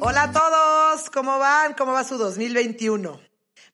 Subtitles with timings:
[0.00, 1.74] Hola a todos, ¿cómo van?
[1.74, 3.20] ¿Cómo va su 2021?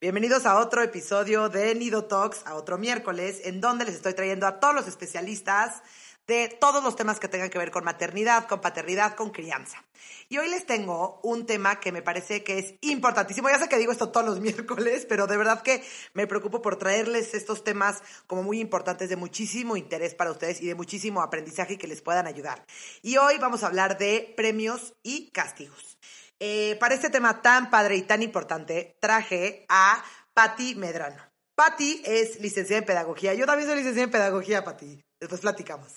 [0.00, 4.46] Bienvenidos a otro episodio de Nido Talks, a otro miércoles, en donde les estoy trayendo
[4.46, 5.82] a todos los especialistas
[6.26, 9.84] de todos los temas que tengan que ver con maternidad, con paternidad, con crianza.
[10.28, 13.50] Y hoy les tengo un tema que me parece que es importantísimo.
[13.50, 15.84] Ya sé que digo esto todos los miércoles, pero de verdad que
[16.14, 20.66] me preocupo por traerles estos temas como muy importantes, de muchísimo interés para ustedes y
[20.66, 22.64] de muchísimo aprendizaje que les puedan ayudar.
[23.02, 25.98] Y hoy vamos a hablar de premios y castigos.
[26.40, 31.22] Eh, para este tema tan padre y tan importante, traje a Patti Medrano.
[31.54, 33.34] Patti es licenciada en pedagogía.
[33.34, 35.00] Yo también soy licenciada en pedagogía, Patti.
[35.24, 35.90] Después platicamos.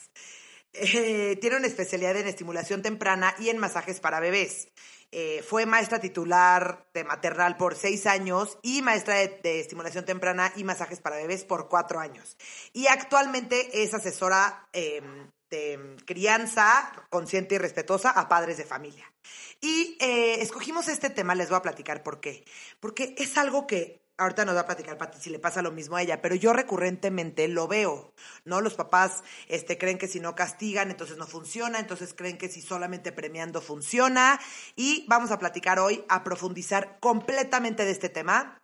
[0.72, 4.70] Eh, tiene una especialidad en estimulación temprana y en masajes para bebés.
[5.12, 10.64] Eh, fue maestra titular de maternal por seis años y maestra de, estimulación temprana y
[10.64, 12.38] masajes para bebés por cuatro años.
[12.72, 19.12] Y actualmente es asesora em, de crianza consciente y respetuosa a padres de familia.
[19.60, 22.46] Y eh, escogimos este tema, les voy a platicar por qué.
[22.80, 25.96] Porque es algo que ahorita nos va a platicar Pati si le pasa lo mismo
[25.96, 28.14] a ella, pero yo recurrentemente lo veo,
[28.46, 28.62] ¿no?
[28.62, 32.62] Los papás este, creen que si no castigan, entonces no funciona, entonces creen que si
[32.62, 34.40] solamente premiando funciona.
[34.76, 38.58] Y vamos a platicar hoy, a profundizar completamente de este tema.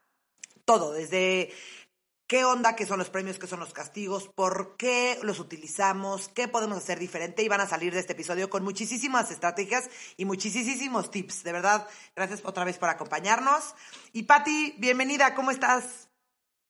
[0.66, 1.52] Todo, desde
[2.34, 6.48] qué onda, qué son los premios, qué son los castigos, por qué los utilizamos, qué
[6.48, 11.12] podemos hacer diferente y van a salir de este episodio con muchísimas estrategias y muchísimos
[11.12, 11.44] tips.
[11.44, 13.76] De verdad, gracias otra vez por acompañarnos.
[14.14, 16.10] Y Patti, bienvenida, ¿cómo estás?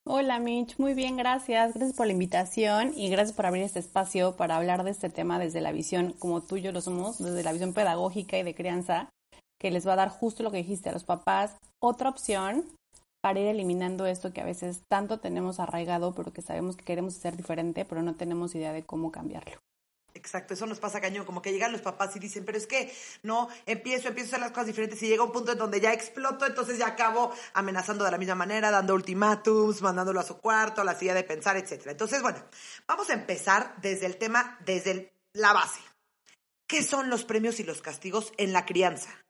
[0.05, 1.75] Hola Mitch, muy bien, gracias.
[1.75, 5.39] Gracias por la invitación y gracias por abrir este espacio para hablar de este tema
[5.39, 8.53] desde la visión, como tú y yo lo somos, desde la visión pedagógica y de
[8.53, 9.07] crianza,
[9.61, 12.65] que les va a dar justo lo que dijiste a los papás, otra opción
[13.23, 17.13] para ir eliminando esto que a veces tanto tenemos arraigado, pero que sabemos que queremos
[17.13, 19.61] ser diferente, pero no tenemos idea de cómo cambiarlo.
[20.13, 22.93] Exacto, eso nos pasa cañón, como que llegan los papás y dicen, pero es que
[23.23, 25.93] no, empiezo, empiezo a hacer las cosas diferentes y llega un punto en donde ya
[25.93, 30.81] exploto, entonces ya acabo amenazando de la misma manera, dando ultimátums, mandándolo a su cuarto,
[30.81, 31.87] a la silla de pensar, etc.
[31.87, 32.43] Entonces, bueno,
[32.85, 35.79] vamos a empezar desde el tema, desde la base.
[36.67, 39.22] ¿Qué son los premios y los castigos en la crianza?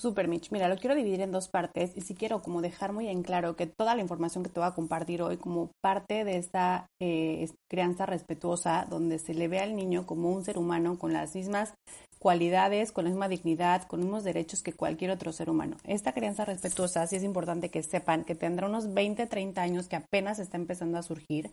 [0.00, 3.08] Super Mitch, mira, lo quiero dividir en dos partes y si quiero como dejar muy
[3.08, 6.38] en claro que toda la información que te voy a compartir hoy como parte de
[6.38, 11.12] esta eh, crianza respetuosa donde se le ve al niño como un ser humano con
[11.12, 11.74] las mismas
[12.18, 15.76] cualidades, con la misma dignidad, con los mismos derechos que cualquier otro ser humano.
[15.84, 19.96] Esta crianza respetuosa sí es importante que sepan que tendrá unos 20, 30 años que
[19.96, 21.50] apenas está empezando a surgir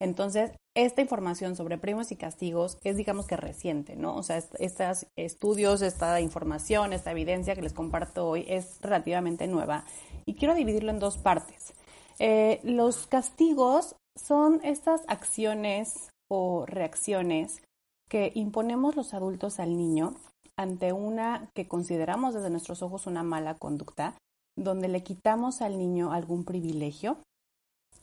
[0.00, 4.16] entonces, esta información sobre premios y castigos es, digamos que reciente, ¿no?
[4.16, 9.84] O sea, estos estudios, esta información, esta evidencia que les comparto hoy es relativamente nueva.
[10.24, 11.74] Y quiero dividirlo en dos partes.
[12.18, 17.62] Eh, los castigos son estas acciones o reacciones
[18.08, 20.14] que imponemos los adultos al niño
[20.56, 24.16] ante una que consideramos desde nuestros ojos una mala conducta,
[24.56, 27.18] donde le quitamos al niño algún privilegio,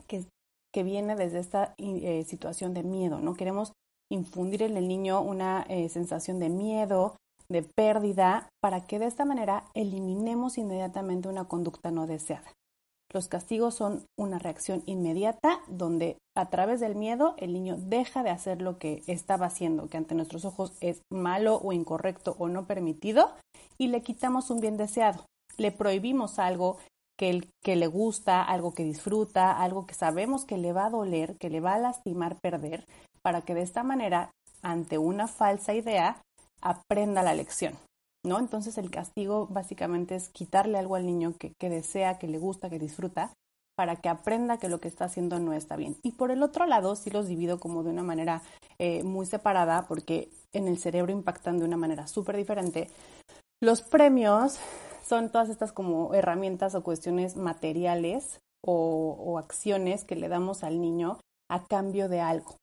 [0.07, 0.25] que
[0.73, 3.33] que viene desde esta eh, situación de miedo, ¿no?
[3.33, 3.73] Queremos
[4.11, 7.15] infundir en el niño una eh, sensación de miedo,
[7.49, 12.53] de pérdida, para que de esta manera eliminemos inmediatamente una conducta no deseada.
[13.13, 18.29] Los castigos son una reacción inmediata donde a través del miedo el niño deja de
[18.29, 22.67] hacer lo que estaba haciendo, que ante nuestros ojos es malo o incorrecto o no
[22.67, 23.31] permitido,
[23.77, 25.25] y le quitamos un bien deseado.
[25.57, 26.77] Le prohibimos algo
[27.17, 31.49] que, le gusta, algo que disfruta, algo que sabemos que le va a doler, que
[31.49, 32.85] le va a lastimar perder,
[33.21, 36.21] para que de esta manera, ante una falsa idea,
[36.61, 37.73] aprenda la lección.
[38.25, 38.39] ¿No?
[38.39, 42.69] Entonces el castigo básicamente es quitarle algo al niño que, que desea, que le gusta,
[42.69, 43.31] que disfruta,
[43.77, 45.97] para que aprenda que lo que está haciendo no está bien.
[46.03, 48.41] Y por el otro lado, sí los divido como de una manera
[48.79, 52.89] eh, muy separada, porque en el cerebro impactan de una manera súper diferente.
[53.61, 54.59] Los premios
[55.07, 61.19] son todas estas como herramientas o cuestiones materiales o, acciones que le damos al niño
[61.49, 62.57] a cambio de algo.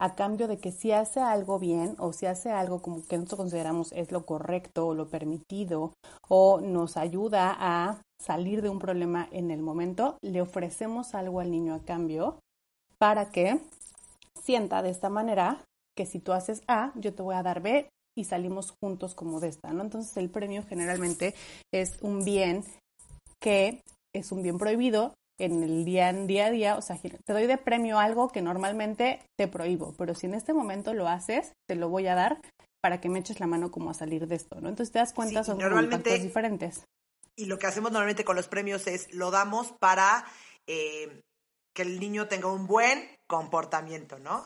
[0.00, 3.38] A cambio de que si hace algo bien o si hace algo como que nosotros
[3.38, 5.92] consideramos es lo correcto o lo permitido
[6.28, 11.50] o nos ayuda a salir de un problema en el momento, le ofrecemos algo al
[11.50, 12.38] niño a cambio
[12.98, 13.60] para que
[14.40, 15.64] sienta de esta manera
[15.96, 17.88] que si tú haces A, yo te voy a dar B
[18.18, 19.82] y salimos juntos como de esta, ¿no?
[19.82, 21.34] Entonces el premio generalmente
[21.72, 22.64] es un bien
[23.40, 23.80] que
[24.14, 27.58] es un bien prohibido en el día, día a día, o sea, te doy de
[27.58, 31.88] premio algo que normalmente te prohíbo, pero si en este momento lo haces, te lo
[31.88, 32.40] voy a dar
[32.82, 34.68] para que me eches la mano como a salir de esto, ¿no?
[34.68, 36.84] Entonces te das cuenta, son normalmente, diferentes.
[37.36, 40.24] Y lo que hacemos normalmente con los premios es, lo damos para
[40.66, 41.20] eh,
[41.72, 44.44] que el niño tenga un buen comportamiento, ¿no?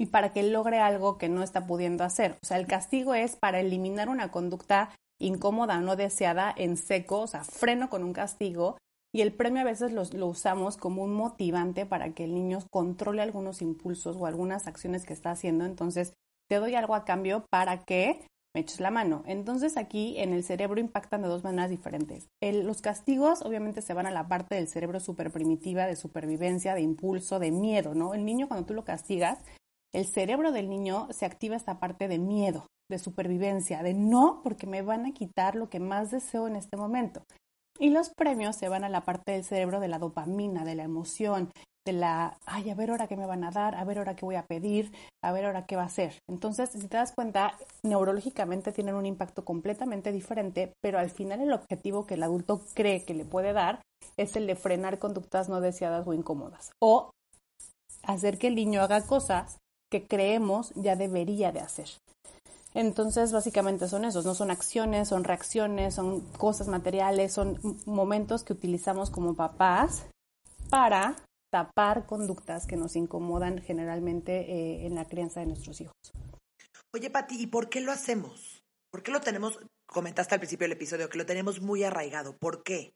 [0.00, 2.38] Y para que logre algo que no está pudiendo hacer.
[2.42, 4.88] O sea, el castigo es para eliminar una conducta
[5.20, 8.78] incómoda no deseada en seco, o sea, freno con un castigo.
[9.12, 13.20] Y el premio a veces lo usamos como un motivante para que el niño controle
[13.20, 15.66] algunos impulsos o algunas acciones que está haciendo.
[15.66, 16.14] Entonces,
[16.48, 18.24] te doy algo a cambio para que
[18.54, 19.22] me eches la mano.
[19.26, 22.28] Entonces aquí en el cerebro impactan de dos maneras diferentes.
[22.40, 26.80] los castigos obviamente se van a la parte del cerebro super primitiva de supervivencia, de
[26.80, 28.14] impulso, de miedo, ¿no?
[28.14, 29.38] El niño cuando tú lo castigas,
[29.92, 34.66] el cerebro del niño se activa esta parte de miedo, de supervivencia, de no porque
[34.66, 37.22] me van a quitar lo que más deseo en este momento.
[37.78, 40.82] Y los premios se van a la parte del cerebro de la dopamina, de la
[40.82, 41.50] emoción,
[41.86, 44.26] de la, ay, a ver ahora qué me van a dar, a ver ahora qué
[44.26, 44.92] voy a pedir,
[45.24, 46.18] a ver ahora qué va a hacer.
[46.28, 51.52] Entonces, si te das cuenta, neurológicamente tienen un impacto completamente diferente, pero al final el
[51.52, 53.80] objetivo que el adulto cree que le puede dar
[54.16, 57.10] es el de frenar conductas no deseadas o incómodas o
[58.02, 59.58] hacer que el niño haga cosas
[59.90, 61.88] que creemos ya debería de hacer.
[62.72, 68.52] Entonces, básicamente son esos, no son acciones, son reacciones, son cosas materiales, son momentos que
[68.52, 70.06] utilizamos como papás
[70.68, 71.16] para
[71.52, 75.96] tapar conductas que nos incomodan generalmente eh, en la crianza de nuestros hijos.
[76.94, 78.62] Oye, Pati, ¿y por qué lo hacemos?
[78.92, 82.36] ¿Por qué lo tenemos, comentaste al principio del episodio, que lo tenemos muy arraigado?
[82.36, 82.92] ¿Por qué?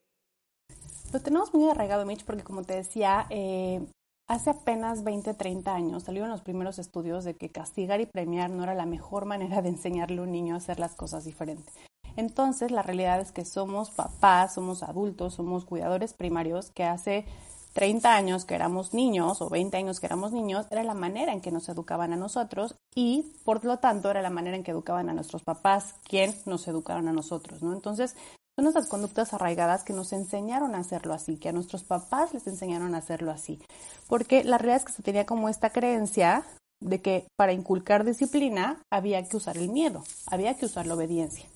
[1.12, 3.85] Lo tenemos muy arraigado, Mitch, porque como te decía, eh,
[4.26, 8.62] hace apenas 20, 30 años salieron los primeros estudios de que castigar y premiar no
[8.62, 11.75] era la mejor manera de enseñarle a un niño a hacer las cosas diferentes.
[12.17, 17.26] Entonces, la realidad es que somos papás, somos adultos, somos cuidadores primarios que hace
[17.73, 21.41] 30 años que éramos niños o 20 años que éramos niños, era la manera en
[21.41, 25.11] que nos educaban a nosotros y por lo tanto era la manera en que educaban
[25.11, 27.73] a nuestros papás, quien nos educaron a nosotros, ¿no?
[27.73, 28.15] Entonces,
[28.56, 32.47] son esas conductas arraigadas que nos enseñaron a hacerlo así, que a nuestros papás les
[32.47, 33.61] enseñaron a hacerlo así.
[34.09, 36.45] Porque la realidad es que se tenía como esta creencia
[36.81, 41.47] de que para inculcar disciplina había que usar el miedo, había que usar la obediencia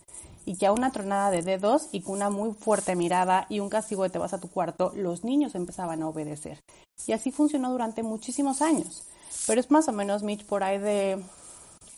[0.48, 3.68] y que a una tronada de dedos y con una muy fuerte mirada y un
[3.68, 6.58] castigo de te vas a tu cuarto, los niños empezaban a obedecer.
[7.06, 9.06] Y así funcionó durante muchísimos años.
[9.46, 11.22] Pero es más o menos, Mitch, por ahí de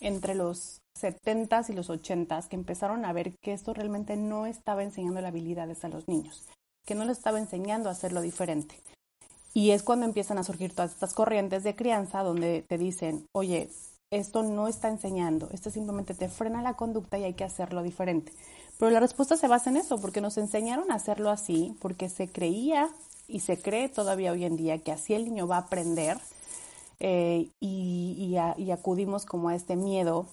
[0.00, 4.82] entre los 70s y los 80s que empezaron a ver que esto realmente no estaba
[4.82, 6.48] enseñando habilidades a los niños,
[6.86, 8.76] que no les estaba enseñando a hacerlo diferente.
[9.52, 13.70] Y es cuando empiezan a surgir todas estas corrientes de crianza donde te dicen, oye,
[14.10, 18.32] esto no está enseñando, esto simplemente te frena la conducta y hay que hacerlo diferente.
[18.78, 22.28] Pero la respuesta se basa en eso, porque nos enseñaron a hacerlo así, porque se
[22.28, 22.88] creía
[23.28, 26.18] y se cree todavía hoy en día que así el niño va a aprender
[26.98, 28.36] eh, y,
[28.72, 30.26] acudimos como a este miedo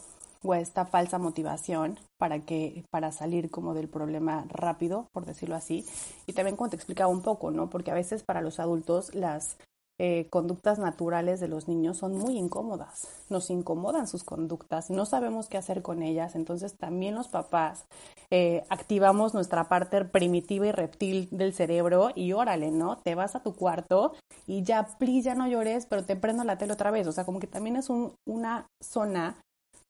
[0.44, 5.86] o esta falsa motivación para que para salir como del problema rápido, por decirlo así.
[6.26, 7.70] Y también como te explicaba un poco, ¿no?
[7.70, 9.58] Porque a veces para los adultos las
[10.00, 15.50] eh, conductas naturales de los niños son muy incómodas, nos incomodan sus conductas, no sabemos
[15.50, 17.88] qué hacer con ellas, entonces también los papás
[18.30, 23.00] eh, activamos nuestra parte primitiva y reptil del cerebro y órale, ¿no?
[23.00, 24.14] Te vas a tu cuarto
[24.46, 27.26] y ya, please, ya no llores, pero te prendo la tele otra vez, o sea,
[27.26, 29.42] como que también es un, una zona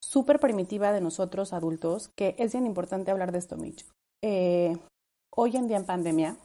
[0.01, 3.85] súper primitiva de nosotros adultos que es bien importante hablar de esto, Mitch.
[4.23, 4.77] Eh,
[5.35, 6.37] hoy en día en pandemia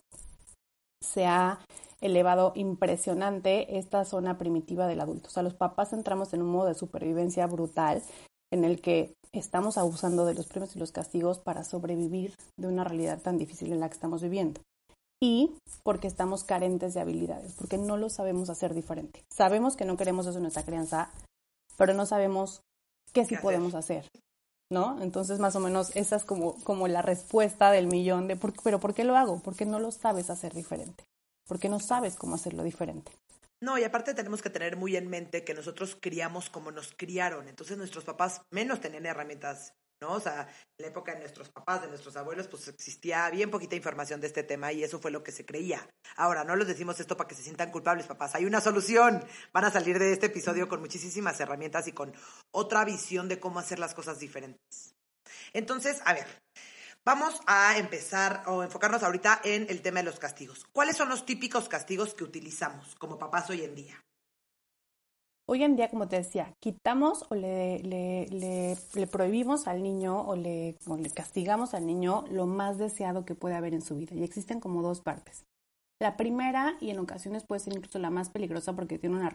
[1.03, 1.61] se ha
[2.01, 5.29] elevado impresionante esta zona primitiva del adulto.
[5.29, 8.03] O sea, los papás entramos en un modo de supervivencia brutal
[8.53, 12.85] en el que estamos abusando de los premios y los castigos para sobrevivir de una
[12.85, 14.61] realidad tan difícil en la que estamos viviendo.
[15.23, 15.55] Y
[15.85, 19.23] porque estamos carentes de habilidades, porque no lo sabemos hacer diferente.
[19.33, 21.11] Sabemos que no queremos eso en nuestra crianza,
[21.79, 22.61] pero no sabemos
[23.13, 24.11] qué sí podemos hacer.
[24.71, 25.03] ¿no?
[25.03, 28.81] Entonces, más o menos, esa es como, como la respuesta del millón de, por, pero
[28.81, 29.41] ¿por qué lo hago?
[29.41, 31.05] Porque no lo sabes hacer diferente
[31.47, 33.13] porque no sabes cómo hacerlo diferente.
[33.61, 37.49] No, y aparte tenemos que tener muy en mente que nosotros criamos como nos criaron,
[37.49, 39.75] entonces nuestros papás menos tenían herramientas,
[40.11, 43.77] O sea, en la época de nuestros papás, de nuestros abuelos, pues existía bien poquita
[43.77, 45.89] información de este tema y eso fue lo que se creía.
[46.17, 49.25] Ahora, no les decimos esto para que se sientan culpables, papás, hay una solución.
[49.53, 52.13] Van a salir de este episodio con muchísimas herramientas y con
[52.51, 54.97] otra visión de cómo hacer las cosas diferentes.
[55.53, 56.27] Entonces, a ver,
[57.05, 60.65] Vamos a empezar o enfocarnos ahorita en el tema de los castigos.
[60.73, 64.01] ¿Cuáles son los típicos castigos que utilizamos como papás hoy en día?
[65.47, 68.27] Hoy en día, como te decía, quitamos o le, le,
[68.95, 73.35] le, prohibimos al niño o le, o le castigamos al niño lo más deseado que
[73.35, 74.15] puede haber en su vida.
[74.15, 75.45] Y existen como dos partes.
[76.01, 79.33] La primera, y en ocasiones puede ser incluso la más peligrosa porque tiene una,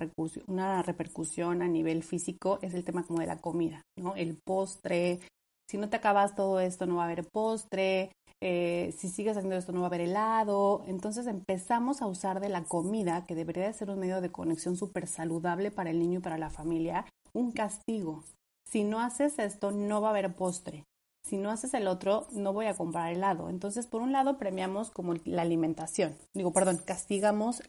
[0.48, 4.16] una repercusión a nivel físico, es el tema como de la comida, ¿no?
[4.16, 5.20] El postre,
[5.68, 9.56] si no te acabas todo esto no va a haber postre, eh, si sigues haciendo
[9.56, 10.84] esto no va a haber helado.
[10.88, 14.78] Entonces empezamos a usar de la comida, que debería de ser un medio de conexión
[14.78, 18.24] súper saludable para el niño y para la familia, un castigo.
[18.70, 20.84] Si no haces esto, no va a haber postre.
[21.24, 23.50] Si no haces el otro, no voy a comprar helado.
[23.50, 26.16] Entonces, por un lado, premiamos como la alimentación.
[26.34, 27.62] Digo, perdón, castigamos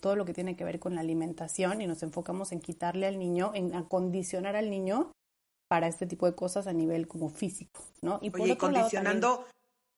[0.00, 3.20] todo lo que tiene que ver con la alimentación y nos enfocamos en quitarle al
[3.20, 5.12] niño, en acondicionar al niño
[5.68, 8.18] para este tipo de cosas a nivel como físico, ¿no?
[8.22, 9.46] Y por condicionando,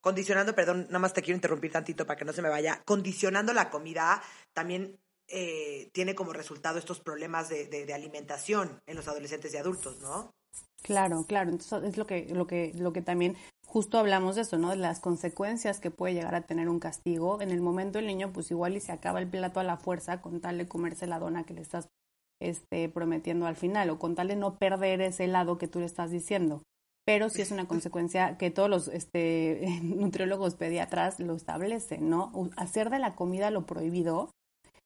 [0.01, 3.53] condicionando, perdón, nada más te quiero interrumpir tantito para que no se me vaya, condicionando
[3.53, 4.21] la comida
[4.53, 9.99] también eh, tiene como resultado estos problemas de, de, alimentación en los adolescentes y adultos,
[9.99, 10.33] ¿no?
[10.81, 11.51] Claro, claro.
[11.51, 14.71] Entonces es lo que, lo que, lo que también justo hablamos de eso, ¿no?
[14.71, 17.41] De las consecuencias que puede llegar a tener un castigo.
[17.41, 20.21] En el momento el niño, pues igual y se acaba el plato a la fuerza
[20.21, 21.89] con tal de comerse la dona que le estás
[22.39, 25.85] este, prometiendo al final o con tal de no perder ese lado que tú le
[25.85, 26.63] estás diciendo.
[27.05, 32.31] Pero sí es una consecuencia que todos los este, nutriólogos pediatras lo establecen, ¿no?
[32.55, 34.29] Hacer de la comida lo prohibido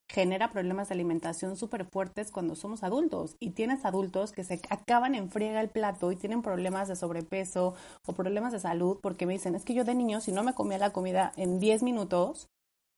[0.08, 5.14] genera problemas de alimentación súper fuertes cuando somos adultos y tienes adultos que se acaban
[5.14, 7.74] en friega el plato y tienen problemas de sobrepeso
[8.06, 10.54] o problemas de salud porque me dicen, es que yo de niño si no me
[10.54, 12.48] comía la comida en 10 minutos,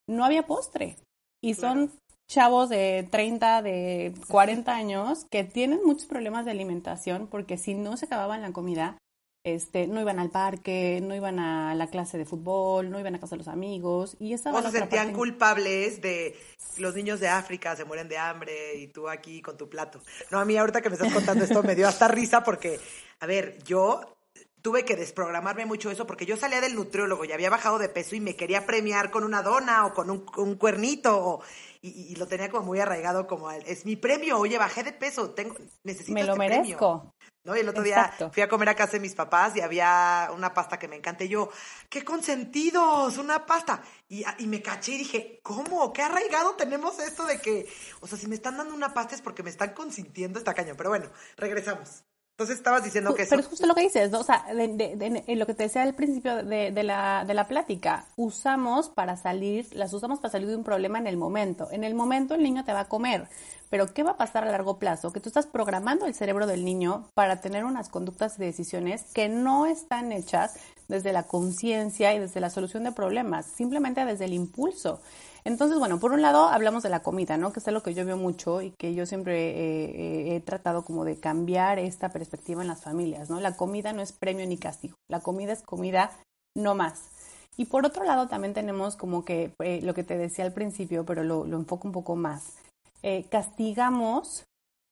[0.08, 0.96] no había postre.
[1.42, 1.92] Y son
[2.28, 7.97] chavos de 30, de 40 años que tienen muchos problemas de alimentación porque si no
[7.97, 8.99] se acababan la comida,
[9.45, 13.21] este, no iban al parque, no iban a la clase de fútbol, no iban a
[13.21, 16.37] casa de los amigos y esa o se sentían culpables de
[16.78, 20.00] los niños de África se mueren de hambre y tú aquí con tu plato.
[20.33, 22.80] No, a mí ahorita que me estás contando esto me dio hasta risa porque,
[23.21, 24.16] a ver, yo
[24.62, 28.16] tuve que desprogramarme mucho eso porque yo salía del nutriólogo y había bajado de peso
[28.16, 31.42] y me quería premiar con una dona o con un, un cuernito o,
[31.88, 35.57] y, lo tenía como muy arraigado como es mi premio, oye, bajé de peso, tengo
[35.85, 37.14] necesito Me lo este merezco.
[37.45, 37.57] ¿no?
[37.57, 40.52] Y el otro día fui a comer a casa de mis papás y había una
[40.52, 41.25] pasta que me encanta.
[41.25, 41.49] Y yo,
[41.88, 43.19] ¡qué consentidos!
[43.19, 43.83] Una pasta.
[44.09, 45.93] Y, y, me caché y dije, ¿cómo?
[45.93, 47.69] ¿Qué arraigado tenemos esto de que,
[48.00, 50.75] o sea, si me están dando una pasta es porque me están consintiendo esta caña?
[50.76, 52.02] Pero bueno, regresamos.
[52.37, 54.21] Entonces estabas diciendo que Pero es justo lo que dices, ¿no?
[54.21, 58.90] O sea, de, lo que te decía al principio de, la, de la plática, usamos
[58.90, 61.69] para salir, las usamos para salir de un problema en el momento.
[61.71, 63.26] En el momento el niño te va a comer,
[63.71, 65.14] pero ¿qué va a pasar a largo plazo?
[65.14, 69.31] Que tú estás programando el cerebro del niño para tener unas conductas y decisiones que
[69.31, 70.57] no están hechas
[70.88, 75.00] desde la conciencia y desde la solución de problemas, simplemente desde el impulso.
[75.46, 77.52] Entonces, bueno, por un lado hablamos de la comida, ¿no?
[77.52, 81.04] Que es lo que yo veo mucho y que yo siempre eh, he tratado como
[81.04, 83.38] de cambiar esta perspectiva en las familias, ¿no?
[83.38, 86.10] La comida no es premio ni castigo, la comida es comida
[86.56, 87.10] no más.
[87.56, 91.06] Y por otro lado también tenemos como que eh, lo que te decía al principio,
[91.06, 92.56] pero lo, enfoco un poco más.
[93.04, 94.46] Eh, castigamos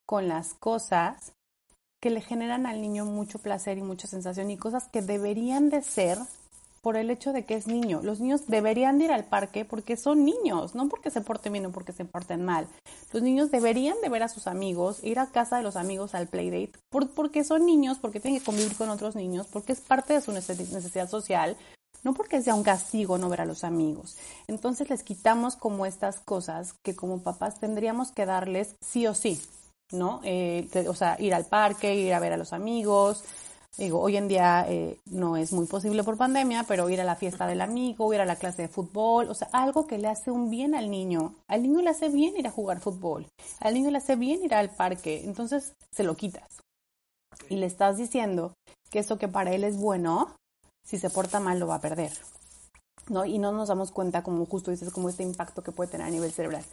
[0.06, 1.32] con las cosas
[2.00, 5.82] que le generan al niño mucho placer y mucha sensación y cosas que deberían de
[5.82, 6.18] ser
[6.84, 8.00] por el hecho de que es niño.
[8.02, 11.72] Los niños deberían ir al parque porque son niños, no porque se porten bien o
[11.72, 12.68] porque se porten mal.
[13.10, 16.28] Los niños deberían de ver a sus amigos, ir a casa de los amigos al
[16.28, 20.20] playdate, porque son niños, porque tienen que convivir con otros niños, porque es parte de
[20.20, 21.56] su necesidad social,
[22.02, 24.18] no porque sea un castigo no ver a los amigos.
[24.46, 29.40] Entonces les quitamos como estas cosas que como papás tendríamos que darles sí o sí,
[29.90, 30.20] ¿no?
[30.22, 33.24] Eh, o sea, ir al parque, ir a ver a los amigos,
[33.76, 37.16] Digo, hoy en día eh, no es muy posible por pandemia, pero ir a la
[37.16, 40.30] fiesta del amigo, ir a la clase de fútbol, o sea, algo que le hace
[40.30, 41.34] un bien al niño.
[41.48, 43.26] Al niño le hace bien ir a jugar fútbol,
[43.58, 46.62] al niño le hace bien ir al parque, entonces se lo quitas.
[47.48, 48.54] Y le estás diciendo
[48.90, 50.36] que eso que para él es bueno,
[50.84, 52.12] si se porta mal lo va a perder.
[53.08, 53.24] ¿no?
[53.24, 56.10] Y no nos damos cuenta, como justo dices, como este impacto que puede tener a
[56.10, 56.64] nivel cerebral.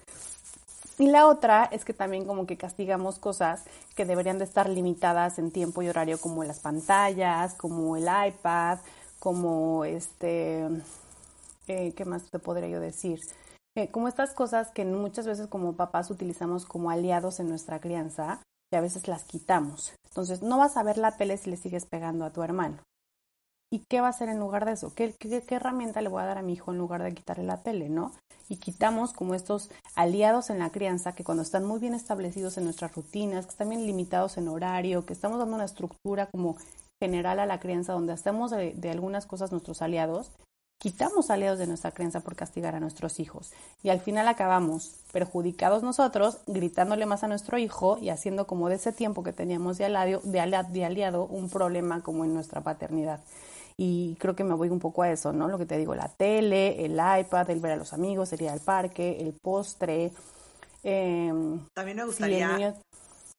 [1.01, 3.63] Y la otra es que también como que castigamos cosas
[3.95, 8.77] que deberían de estar limitadas en tiempo y horario como las pantallas, como el iPad,
[9.17, 10.63] como este,
[11.67, 13.19] eh, ¿qué más te podría yo decir?
[13.75, 18.39] Eh, como estas cosas que muchas veces como papás utilizamos como aliados en nuestra crianza
[18.71, 19.93] y a veces las quitamos.
[20.07, 22.77] Entonces no vas a ver la tele si le sigues pegando a tu hermano.
[23.71, 24.93] ¿Y qué va a hacer en lugar de eso?
[24.93, 27.45] ¿Qué, qué, qué herramienta le voy a dar a mi hijo en lugar de quitarle
[27.45, 28.11] la tele, no?
[28.51, 32.65] y quitamos como estos aliados en la crianza que cuando están muy bien establecidos en
[32.65, 36.57] nuestras rutinas, que están bien limitados en horario, que estamos dando una estructura como
[37.01, 40.31] general a la crianza donde hacemos de, algunas cosas nuestros aliados,
[40.81, 43.53] quitamos aliados de nuestra creencia por castigar a nuestros hijos.
[43.83, 48.75] Y al final acabamos perjudicados nosotros, gritándole más a nuestro hijo y haciendo como de
[48.75, 53.21] ese tiempo que teníamos de aliado, de aliado, un problema como en nuestra paternidad.
[53.83, 55.47] Y creo que me voy un poco a eso, ¿no?
[55.47, 58.49] Lo que te digo, la tele, el iPad, el ver a los amigos, el ir
[58.49, 60.11] al parque, el postre.
[60.83, 62.79] Em, También me gustaría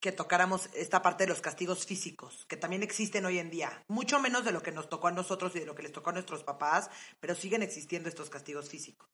[0.01, 4.19] que tocáramos esta parte de los castigos físicos, que también existen hoy en día, mucho
[4.19, 6.15] menos de lo que nos tocó a nosotros y de lo que les tocó a
[6.15, 9.09] nuestros papás, pero siguen existiendo estos castigos físicos.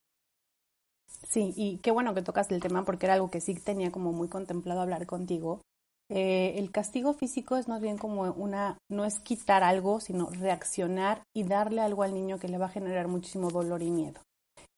[1.27, 4.13] Sí, y qué bueno que tocas el tema porque era algo que sí tenía como
[4.13, 5.61] muy contemplado hablar contigo.
[6.11, 11.21] Eh, el castigo físico es más bien como una, no es quitar algo, sino reaccionar
[11.35, 14.21] y darle algo al niño que le va a generar muchísimo dolor y miedo.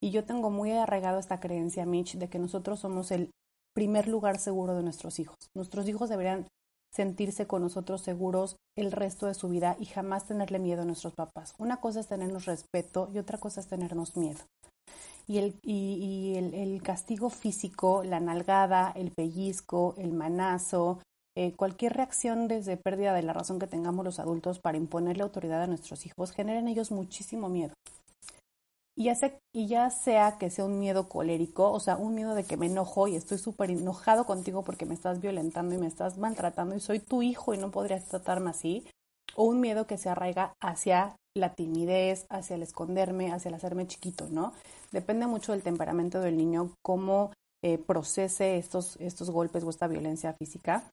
[0.03, 3.29] Y yo tengo muy arraigado esta creencia, Mitch, de que nosotros somos el
[3.73, 5.37] primer lugar seguro de nuestros hijos.
[5.55, 6.47] Nuestros hijos deberían
[6.93, 11.13] sentirse con nosotros seguros el resto de su vida y jamás tenerle miedo a nuestros
[11.13, 11.53] papás.
[11.57, 14.39] Una cosa es tenernos respeto y otra cosa es tenernos miedo.
[15.27, 20.99] Y el, y, el, castigo físico, la nalgada, el pellizco, el manazo,
[21.35, 25.63] eh, cualquier reacción desde pérdida de la razón que tengamos los adultos para imponerle autoridad
[25.63, 27.73] a nuestros hijos genera en ellos muchísimo miedo.
[28.97, 32.35] Y ya, sea, y ya sea que sea un miedo colérico, o sea, un miedo
[32.35, 35.87] de que me enojo y estoy súper enojado contigo porque me estás violentando y me
[35.87, 38.85] estás maltratando y soy tu hijo y no podrías tratarme así,
[39.35, 43.87] o un miedo que se arraiga hacia la timidez, hacia el esconderme, hacia el hacerme
[43.87, 44.53] chiquito, ¿no?
[44.91, 47.31] Depende mucho del temperamento del niño, cómo
[47.63, 50.91] eh, procese estos, estos golpes o esta violencia física.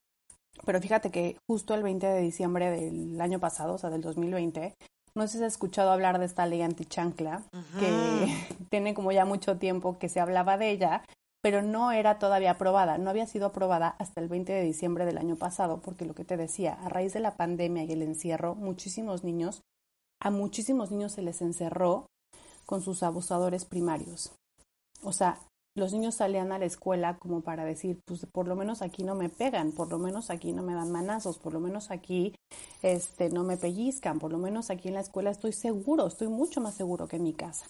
[0.65, 4.75] Pero fíjate que justo el 20 de diciembre del año pasado, o sea, del 2020,
[5.15, 7.43] no sé si has escuchado hablar de esta ley antichancla,
[7.79, 8.27] que
[8.71, 11.03] tiene como ya mucho tiempo que se hablaba de ella,
[11.41, 15.19] pero no era todavía aprobada, no había sido aprobada hasta el 20 de diciembre del
[15.19, 18.55] año pasado, porque lo que te decía, a raíz de la pandemia y el encierro,
[18.55, 19.63] muchísimos niños,
[20.21, 22.07] a muchísimos niños se les encerró
[22.67, 24.33] con sus abusadores primarios.
[25.03, 25.39] O sea,
[25.79, 29.15] los niños salían a la escuela como para decir, pues por lo menos aquí no
[29.15, 32.35] me pegan, por lo menos aquí no me dan manazos, por lo menos aquí
[32.83, 36.61] este, no me pellizcan, por lo menos aquí en la escuela estoy seguro, estoy mucho
[36.61, 37.67] más seguro que en mi casa.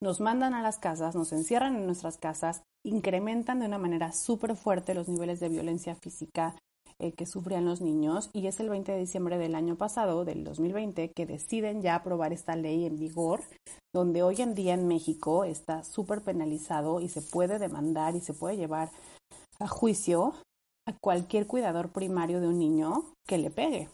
[0.00, 4.54] Nos mandan a las casas, nos encierran en nuestras casas, incrementan de una manera súper
[4.54, 6.54] fuerte los niveles de violencia física,
[7.00, 10.42] eh, que sufrían los niños y es el 20 de diciembre del año pasado, del
[10.42, 13.40] 2020, que deciden ya aprobar esta ley en vigor,
[13.94, 18.34] donde hoy en día en México está súper penalizado y se puede demandar y se
[18.34, 18.90] puede llevar
[19.60, 20.34] a juicio
[20.88, 23.88] a cualquier cuidador primario de un niño que le pegue.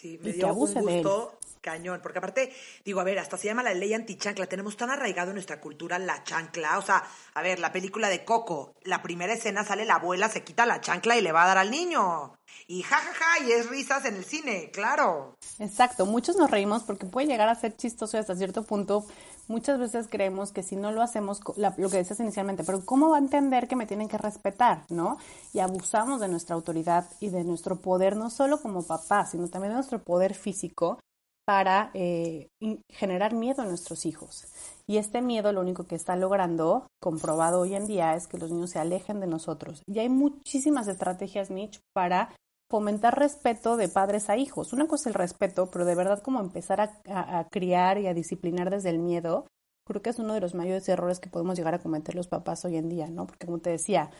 [0.00, 2.54] Sí, me dio un gusto cañón, porque aparte,
[2.86, 5.98] digo, a ver, hasta se llama la ley antichancla, tenemos tan arraigado en nuestra cultura
[5.98, 9.96] la chancla, o sea, a ver, la película de Coco, la primera escena sale la
[9.96, 12.34] abuela, se quita la chancla y le va a dar al niño.
[12.66, 15.36] Y jajaja, ja, ja, y es risas en el cine, claro.
[15.58, 19.04] Exacto, muchos nos reímos porque puede llegar a ser chistoso y hasta cierto punto
[19.50, 23.16] muchas veces creemos que si no lo hacemos, lo que decías inicialmente, pero ¿cómo va
[23.16, 25.18] a entender que me tienen que respetar, no?
[25.52, 29.72] Y abusamos de nuestra autoridad y de nuestro poder, no solo como papá, sino también
[29.72, 31.00] de nuestro poder físico
[31.44, 32.48] para eh,
[32.88, 34.46] generar miedo a nuestros hijos.
[34.86, 38.52] Y este miedo lo único que está logrando, comprobado hoy en día, es que los
[38.52, 39.82] niños se alejen de nosotros.
[39.86, 42.30] Y hay muchísimas estrategias, Mitch, para
[42.70, 44.72] fomentar respeto de padres a hijos.
[44.72, 48.70] Una cosa es el respeto, pero de verdad como empezar a, criar y a disciplinar
[48.70, 49.46] desde el miedo,
[49.84, 52.64] creo que es uno de los mayores errores que podemos llegar a cometer los papás
[52.64, 53.26] hoy en día, ¿no?
[53.26, 54.10] Porque como te decía,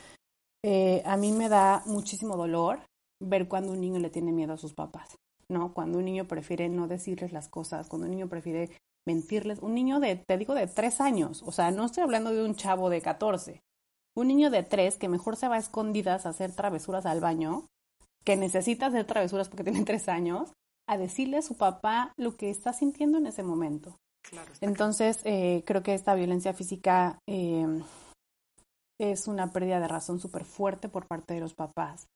[0.65, 2.81] eh, a mí me da muchísimo dolor
[3.21, 5.17] ver cuando un niño le tiene miedo a sus papás.
[5.51, 5.75] ¿no?
[5.75, 8.71] Cuando un niño prefiere no decirles las cosas, cuando un niño prefiere
[9.07, 12.45] mentirles, un niño de, te digo, de tres años, o sea, no estoy hablando de
[12.45, 13.63] un chavo de catorce,
[14.15, 17.67] un niño de tres que mejor se va a escondidas a hacer travesuras al baño,
[18.25, 20.53] que necesita hacer travesuras porque tiene tres años,
[20.89, 23.97] a decirle a su papá lo que está sintiendo en ese momento.
[24.61, 27.67] Entonces, eh, creo que esta violencia física eh,
[28.99, 32.07] es una pérdida de razón súper fuerte por parte de los papás,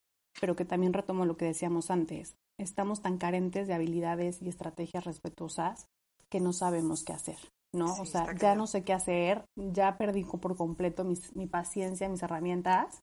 [0.40, 5.04] pero que también retomo lo que decíamos antes estamos tan carentes de habilidades y estrategias
[5.04, 5.86] respetuosas
[6.28, 7.38] que no sabemos qué hacer,
[7.72, 7.92] ¿no?
[7.94, 13.00] o sea, ya no sé qué hacer, ya perdí por completo mi paciencia, mis herramientas,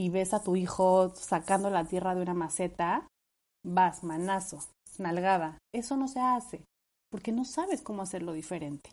[0.00, 3.06] y ves a tu hijo sacando la tierra de una maceta,
[3.62, 4.60] vas, manazo,
[4.96, 5.58] nalgada.
[5.74, 6.64] Eso no se hace,
[7.10, 8.92] porque no sabes cómo hacerlo diferente,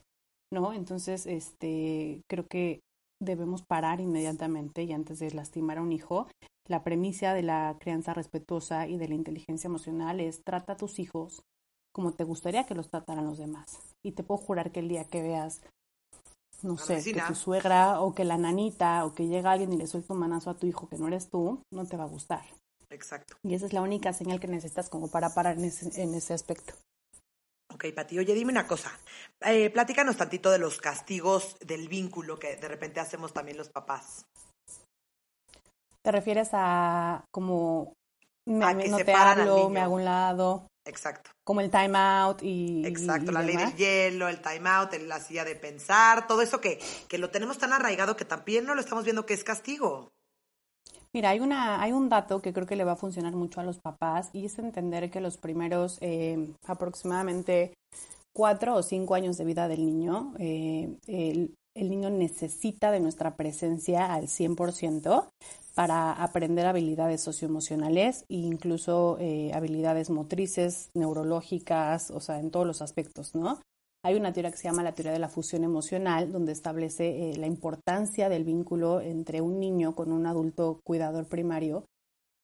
[0.52, 0.74] ¿no?
[0.74, 2.82] Entonces, este, creo que
[3.22, 6.28] debemos parar inmediatamente y antes de lastimar a un hijo
[6.68, 11.00] la premisa de la crianza respetuosa y de la inteligencia emocional es trata a tus
[11.00, 11.42] hijos
[11.96, 13.80] como te gustaría que los trataran los demás.
[14.06, 15.62] Y te puedo jurar que el día que veas,
[16.62, 19.88] no sé, que tu suegra o que la nanita o que llega alguien y le
[19.88, 22.44] suelta un manazo a tu hijo que no eres tú, no te va a gustar.
[22.90, 23.36] Exacto.
[23.44, 26.34] Y esa es la única señal que necesitas como para parar en ese, en ese
[26.34, 26.74] aspecto.
[27.74, 28.92] Ok, Pati, oye, dime una cosa.
[29.42, 34.26] Eh, platícanos tantito de los castigos del vínculo que de repente hacemos también los papás.
[36.02, 37.94] ¿Te refieres a como
[38.48, 41.32] me, A que no te hablo, me hago un lado, Exacto.
[41.44, 45.20] como el time out y Exacto, y la ley del hielo, el time out, la
[45.20, 48.82] silla de pensar, todo eso que, que lo tenemos tan arraigado que también no lo
[48.82, 50.12] estamos viendo que es castigo.
[51.14, 53.64] Mira, hay, una, hay un dato que creo que le va a funcionar mucho a
[53.64, 57.74] los papás y es entender que los primeros eh, aproximadamente
[58.36, 63.36] cuatro o cinco años de vida del niño, eh, el, el niño necesita de nuestra
[63.36, 65.28] presencia al 100%
[65.78, 72.82] para aprender habilidades socioemocionales e incluso eh, habilidades motrices, neurológicas, o sea, en todos los
[72.82, 73.62] aspectos, ¿no?
[74.04, 77.38] Hay una teoría que se llama la teoría de la fusión emocional, donde establece eh,
[77.38, 81.86] la importancia del vínculo entre un niño con un adulto cuidador primario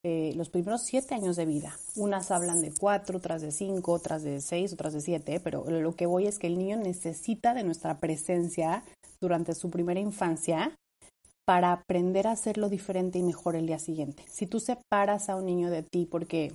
[0.05, 1.75] eh, los primeros siete años de vida.
[1.95, 5.95] Unas hablan de cuatro, otras de cinco, otras de seis, otras de siete, pero lo
[5.95, 8.83] que voy es que el niño necesita de nuestra presencia
[9.19, 10.75] durante su primera infancia
[11.45, 14.23] para aprender a hacerlo diferente y mejor el día siguiente.
[14.29, 16.53] Si tú separas a un niño de ti porque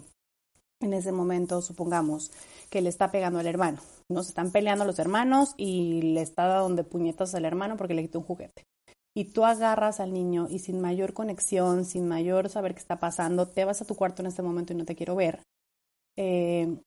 [0.81, 2.31] en ese momento, supongamos
[2.71, 4.23] que le está pegando al hermano, ¿no?
[4.23, 8.21] Se están peleando los hermanos y le está dando puñetas al hermano porque le quitó
[8.21, 8.65] un juguete.
[9.15, 13.49] Y tú agarras al niño y sin mayor conexión, sin mayor saber qué está pasando,
[13.49, 15.43] te vas a tu cuarto en este momento y no te quiero ver.
[16.17, 16.79] Eh,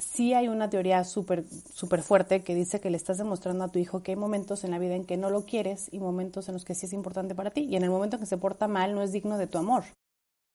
[0.00, 3.78] sí hay una teoría súper súper fuerte que dice que le estás demostrando a tu
[3.78, 6.54] hijo que hay momentos en la vida en que no lo quieres y momentos en
[6.54, 7.62] los que sí es importante para ti.
[7.62, 9.84] Y en el momento en que se porta mal no es digno de tu amor.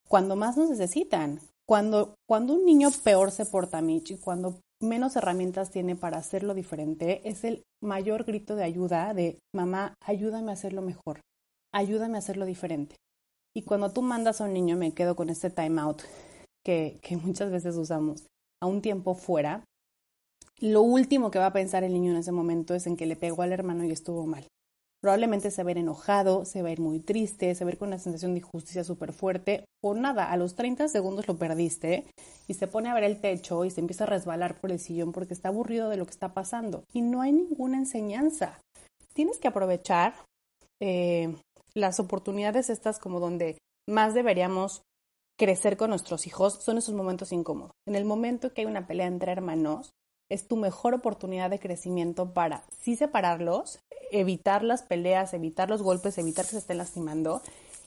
[0.07, 5.15] Cuando más nos necesitan, cuando, cuando un niño peor se porta, Mitch, y cuando menos
[5.15, 10.53] herramientas tiene para hacerlo diferente, es el mayor grito de ayuda de mamá, ayúdame a
[10.53, 11.21] hacerlo mejor,
[11.73, 12.95] ayúdame a hacerlo diferente.
[13.55, 16.01] Y cuando tú mandas a un niño, me quedo con este time out
[16.63, 18.27] que, que muchas veces usamos,
[18.65, 19.63] a un tiempo fuera,
[20.59, 23.15] lo último que va a pensar el niño en ese momento es en que le
[23.15, 24.47] pegó al hermano y estuvo mal.
[25.01, 28.83] Probablemente se va enojado, se va muy triste, se va con una sensación de injusticia
[28.83, 32.05] súper fuerte, o nada, a los 30 segundos lo perdiste
[32.47, 35.11] y se pone a ver el techo y se empieza a resbalar por el sillón
[35.11, 36.85] porque está aburrido de lo que está pasando.
[36.91, 38.59] Y no hay ninguna enseñanza.
[39.13, 40.15] Tienes que aprovechar
[40.81, 41.35] eh,
[41.75, 44.81] las oportunidades estas como donde más deberíamos
[45.37, 47.71] crecer con nuestros hijos, son esos momentos incómodos.
[47.87, 49.93] En el momento que hay una pelea entre hermanos,
[50.29, 53.79] es tu mejor oportunidad de crecimiento para sí separarlos,
[54.11, 57.41] evitar las peleas, evitar los golpes, evitar que se estén lastimando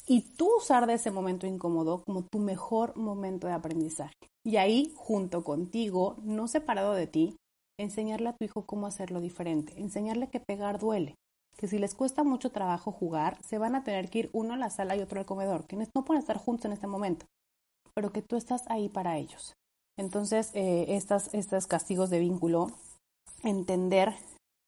[0.06, 4.14] y tú usar de ese momento incómodo como tu mejor momento de aprendizaje.
[4.44, 7.36] Y ahí, junto contigo, no separado de ti,
[7.78, 11.14] enseñarle a tu hijo cómo hacerlo diferente, enseñarle que pegar duele,
[11.58, 14.56] que si les cuesta mucho trabajo jugar, se van a tener que ir uno a
[14.56, 17.26] la sala y otro al comedor, que no pueden estar juntos en este momento,
[17.98, 19.56] pero que tú estás ahí para ellos.
[19.98, 22.68] Entonces, eh, estas, estos castigos de vínculo,
[23.42, 24.14] entender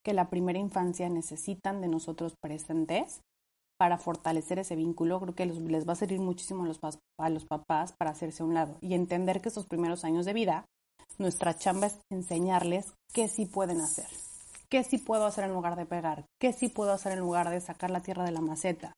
[0.03, 3.21] que la primera infancia necesitan de nosotros presentes
[3.79, 6.81] para fortalecer ese vínculo, creo que los, les va a servir muchísimo a los,
[7.17, 10.33] a los papás para hacerse a un lado y entender que estos primeros años de
[10.33, 10.65] vida,
[11.17, 14.07] nuestra chamba es enseñarles qué sí pueden hacer,
[14.67, 17.61] qué sí puedo hacer en lugar de pegar, qué sí puedo hacer en lugar de
[17.61, 18.91] sacar la tierra de la maceta,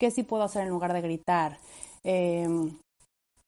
[0.00, 1.58] qué sí puedo hacer en lugar de gritar,
[2.02, 2.48] eh,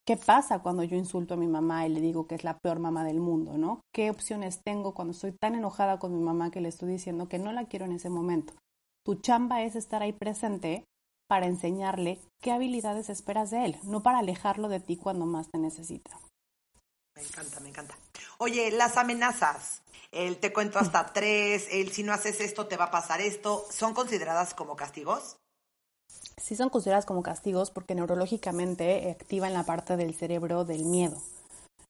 [0.07, 2.79] ¿Qué pasa cuando yo insulto a mi mamá y le digo que es la peor
[2.79, 3.81] mamá del mundo, ¿no?
[3.93, 7.41] ¿Qué opciones tengo cuando estoy tan enojada con mi mamá que le estoy diciendo que
[7.41, 8.55] no la quiero en ese momento?
[9.05, 10.85] Tu chamba es estar ahí presente
[11.29, 15.59] para enseñarle qué habilidades esperas de él, no para alejarlo de ti cuando más te
[15.59, 16.17] necesita.
[17.17, 17.99] Me encanta, me encanta.
[18.39, 22.85] Oye, las amenazas, el te cuento hasta tres, el si no haces esto te va
[22.85, 25.37] a pasar esto, ¿son consideradas como castigos?
[26.41, 31.17] Sí son consideradas como castigos porque neurológicamente activan la parte del cerebro del miedo.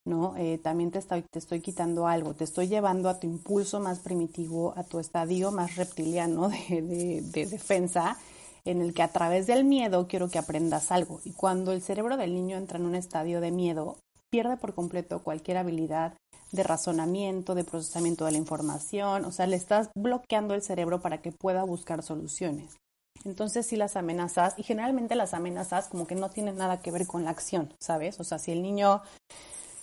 [0.04, 0.36] ¿no?
[0.36, 3.98] Eh, también te estoy, te estoy quitando algo, te estoy llevando a tu impulso más
[3.98, 8.16] primitivo, a tu estadio más reptiliano de, de, de defensa,
[8.64, 11.20] en el que a través del miedo quiero que aprendas algo.
[11.24, 13.98] Y cuando el cerebro del niño entra en un estadio de miedo,
[14.30, 16.14] pierde por completo cualquier habilidad
[16.52, 21.18] de razonamiento, de procesamiento de la información, o sea, le estás bloqueando el cerebro para
[21.18, 22.76] que pueda buscar soluciones.
[23.24, 27.06] Entonces sí las amenazas, y generalmente las amenazas como que no tienen nada que ver
[27.06, 28.20] con la acción, ¿sabes?
[28.20, 29.02] O sea, si el niño,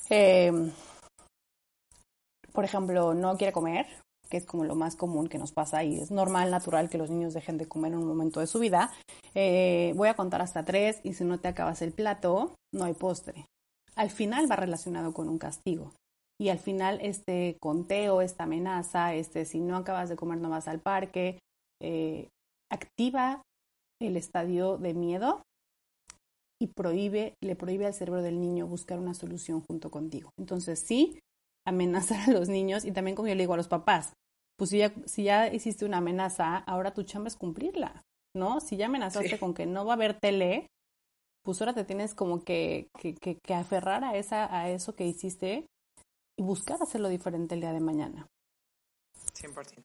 [0.10, 0.52] eh,
[2.52, 3.88] por ejemplo, no quiere comer,
[4.30, 7.10] que es como lo más común que nos pasa y es normal, natural que los
[7.10, 8.92] niños dejen de comer en un momento de su vida,
[9.36, 12.94] eh, voy a contar hasta tres y si no te acabas el plato, no hay
[12.94, 13.46] postre.
[13.96, 15.94] Al final va relacionado con un castigo.
[16.40, 20.68] Y al final este conteo, esta amenaza, este si no acabas de comer no vas
[20.68, 21.40] al parque,
[21.80, 22.30] eh,
[22.72, 23.42] activa
[24.02, 25.44] el estadio de miedo
[26.62, 30.30] y prohíbe, le prohíbe al cerebro del niño buscar una solución junto contigo.
[30.38, 31.20] Entonces, sí,
[31.66, 34.14] amenazar a los niños y también como yo le digo a los papás,
[34.58, 38.04] pues si ya, si ya hiciste una amenaza, ahora tu chamba es cumplirla,
[38.36, 38.60] ¿no?
[38.60, 40.68] Si ya amenazaste con que no va a haber tele,
[41.44, 45.66] pues ahora te tienes como que, que, que, aferrar a, esa, a eso que hiciste
[46.38, 48.28] y buscar hacerlo diferente el día de mañana.
[49.34, 49.84] 100%.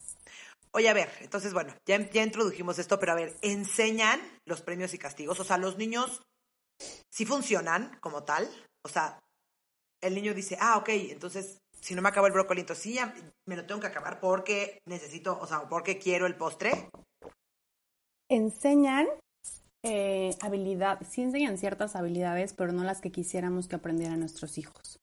[0.79, 4.95] Oye, a ver, entonces, bueno, ya, ya introdujimos esto, pero a ver, ¿enseñan los premios
[4.95, 5.41] y castigos?
[5.41, 6.23] O sea, los niños
[7.11, 8.49] sí funcionan como tal.
[8.85, 9.19] O sea,
[10.01, 13.13] el niño dice, ah, ok, entonces si no me acabo el brócoli, entonces sí, ya
[13.45, 16.91] me lo tengo que acabar porque necesito, o sea, porque quiero el postre.
[18.31, 19.09] Enseñan
[19.83, 25.01] eh, habilidad, sí enseñan ciertas habilidades, pero no las que quisiéramos que aprendieran nuestros hijos.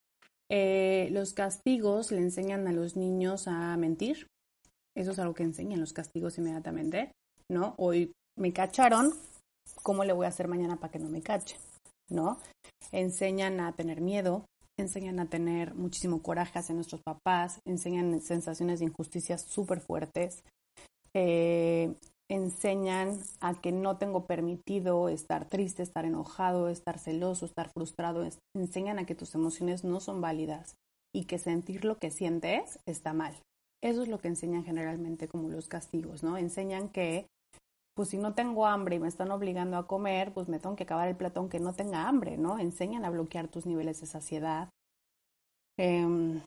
[0.50, 4.28] Eh, los castigos le enseñan a los niños a mentir.
[4.96, 7.12] Eso es algo que enseñan los castigos inmediatamente,
[7.50, 7.76] ¿no?
[7.78, 9.14] Hoy me cacharon,
[9.84, 11.60] ¿cómo le voy a hacer mañana para que no me cachen?
[12.10, 12.38] ¿No?
[12.92, 14.46] Enseñan a tener miedo,
[14.78, 20.44] enseñan a tener muchísimo coraje hacia nuestros papás, enseñan sensaciones de injusticia súper fuertes,
[21.14, 21.96] eh,
[22.30, 29.00] enseñan a que no tengo permitido estar triste, estar enojado, estar celoso, estar frustrado, enseñan
[29.00, 30.76] a que tus emociones no son válidas
[31.14, 33.36] y que sentir lo que sientes está mal.
[33.86, 36.40] Eso es lo que enseñan generalmente como los castigos, ¿no?
[36.40, 37.28] Enseñan que
[37.96, 40.84] pues si no tengo hambre y me están obligando a comer, pues me tengo que
[40.84, 42.58] acabar el plato aunque no tenga hambre, ¿no?
[42.58, 44.70] Enseñan a bloquear tus niveles de saciedad.
[45.78, 46.42] Em,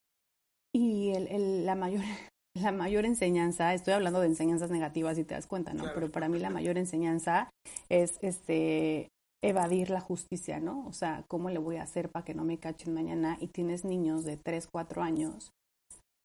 [0.75, 2.03] y el, la, mayor,
[2.55, 5.85] la mayor enseñanza, estoy hablando de enseñanzas negativas si te das cuenta, ¿no?
[5.95, 7.51] Pero para mí la mayor enseñanza
[7.89, 9.07] es este
[9.45, 10.85] evadir la justicia, ¿no?
[10.89, 13.39] O sea, ¿cómo le voy a hacer para que no me cachen mañana?
[13.41, 15.53] Y tienes niños de 3, 4 años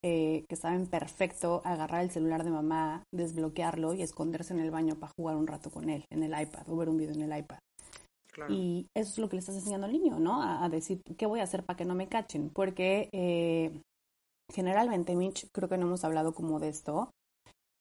[0.03, 4.95] eh, que saben perfecto agarrar el celular de mamá, desbloquearlo y esconderse en el baño
[4.95, 7.37] para jugar un rato con él, en el iPad, o ver un video en el
[7.37, 7.59] iPad.
[8.49, 10.41] Y eso es lo que le estás enseñando al niño, ¿no?
[10.41, 12.49] A, decir, ¿qué voy a hacer para que no me cachen?
[12.49, 13.79] Porque eh,
[14.51, 17.11] generalmente, Mitch, creo que no hemos hablado como de esto,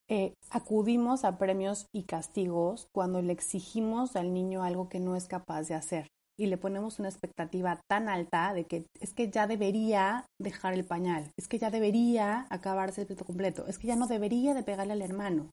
[0.09, 5.27] eh, acudimos a premios y castigos cuando le exigimos al niño algo que no es
[5.27, 6.09] capaz de hacer
[6.43, 10.85] y le ponemos una expectativa tan alta de que es que ya debería dejar el
[10.85, 14.65] pañal, es que ya debería acabarse el plato completo, es que ya no debería de
[14.65, 15.51] pegarle al hermano,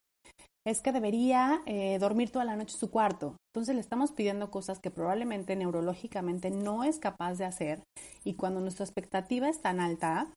[0.66, 3.36] es que debería eh, dormir toda la noche en su cuarto.
[3.54, 7.84] Entonces le estamos pidiendo cosas que probablemente neurológicamente no es capaz de hacer
[8.24, 10.34] y cuando nuestra expectativa es tan alta,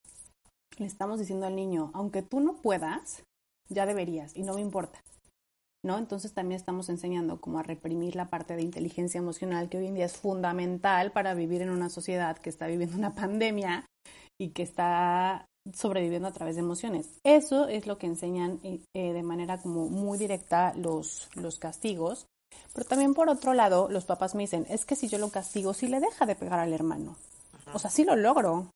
[0.77, 3.23] le estamos diciendo al niño, aunque tú no puedas,
[3.71, 5.01] ya deberías y no me importa.
[5.83, 5.99] ¿No?
[5.99, 9.95] Entonces también estamos enseñando cómo a reprimir la parte de inteligencia emocional que hoy en
[9.95, 13.87] día es fundamental para vivir en una sociedad que está viviendo una pandemia
[14.41, 17.21] y que está sobreviviendo a través de emociones.
[17.25, 22.27] Eso es lo que enseñan eh, eh, de manera como muy directa los, los castigos.
[22.75, 25.73] Pero también por otro lado, los papás me dicen, es que si yo lo castigo,
[25.73, 27.17] si le deja de pegar al hermano.
[27.73, 28.67] O sea, sí lo logro,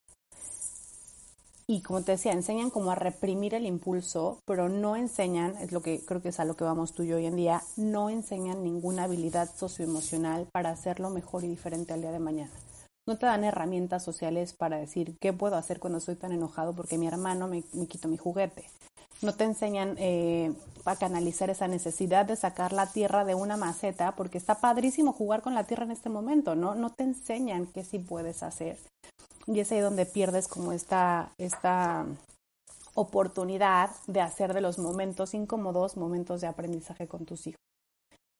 [1.68, 5.82] y como te decía, enseñan como a reprimir el impulso, pero no enseñan, es lo
[5.82, 8.08] que creo que es a lo que vamos tú y yo hoy en día, no
[8.08, 12.52] enseñan ninguna habilidad socioemocional para hacerlo mejor y diferente al día de mañana.
[13.08, 16.98] No te dan herramientas sociales para decir qué puedo hacer cuando estoy tan enojado porque
[16.98, 18.70] mi hermano me, me quitó mi juguete.
[19.22, 20.52] No te enseñan eh,
[20.84, 25.42] a canalizar esa necesidad de sacar la tierra de una maceta porque está padrísimo jugar
[25.42, 26.74] con la tierra en este momento, ¿no?
[26.74, 28.76] No te enseñan qué sí puedes hacer
[29.46, 32.06] y es ahí donde pierdes como esta, esta
[32.94, 37.60] oportunidad de hacer de los momentos incómodos momentos de aprendizaje con tus hijos.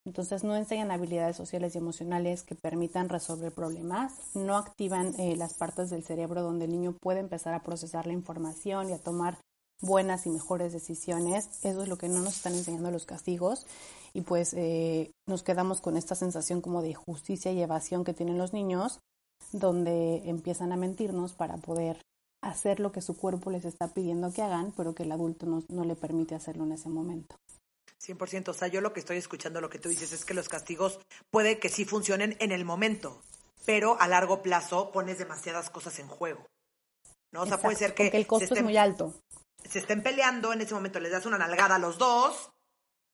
[0.06, 5.54] Entonces no enseñan habilidades sociales y emocionales que permitan resolver problemas, no activan eh, las
[5.54, 9.38] partes del cerebro donde el niño puede empezar a procesar la información y a tomar
[9.82, 11.48] buenas y mejores decisiones.
[11.64, 13.66] Eso es lo que no nos están enseñando los castigos
[14.14, 18.38] y pues eh, nos quedamos con esta sensación como de justicia y evasión que tienen
[18.38, 19.00] los niños
[19.52, 22.00] donde empiezan a mentirnos para poder
[22.42, 25.64] hacer lo que su cuerpo les está pidiendo que hagan, pero que el adulto no,
[25.68, 27.36] no le permite hacerlo en ese momento.
[28.04, 30.48] 100%, o sea, yo lo que estoy escuchando, lo que tú dices es que los
[30.48, 33.22] castigos puede que sí funcionen en el momento,
[33.64, 36.46] pero a largo plazo pones demasiadas cosas en juego.
[37.32, 37.42] ¿no?
[37.42, 38.04] O sea, puede ser que...
[38.04, 39.14] Porque el costo es muy alto.
[39.64, 42.50] Se estén peleando, en ese momento les das una nalgada a los dos,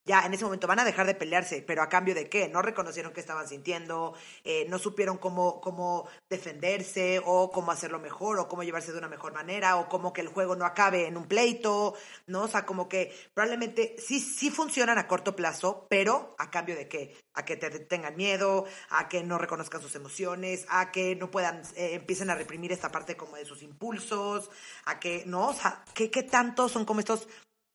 [0.05, 2.49] ya en ese momento van a dejar de pelearse, pero a cambio de qué?
[2.49, 8.39] No reconocieron qué estaban sintiendo, eh, no supieron cómo, cómo defenderse o cómo hacerlo mejor
[8.39, 11.17] o cómo llevarse de una mejor manera o cómo que el juego no acabe en
[11.17, 11.95] un pleito,
[12.27, 12.43] ¿no?
[12.43, 16.89] O sea, como que probablemente sí, sí funcionan a corto plazo, pero a cambio de
[16.89, 17.17] qué?
[17.35, 21.63] A que te tengan miedo, a que no reconozcan sus emociones, a que no puedan,
[21.77, 24.51] eh, empiecen a reprimir esta parte como de sus impulsos,
[24.85, 25.49] a que, ¿no?
[25.49, 27.29] O sea, ¿qué, qué tanto son como estos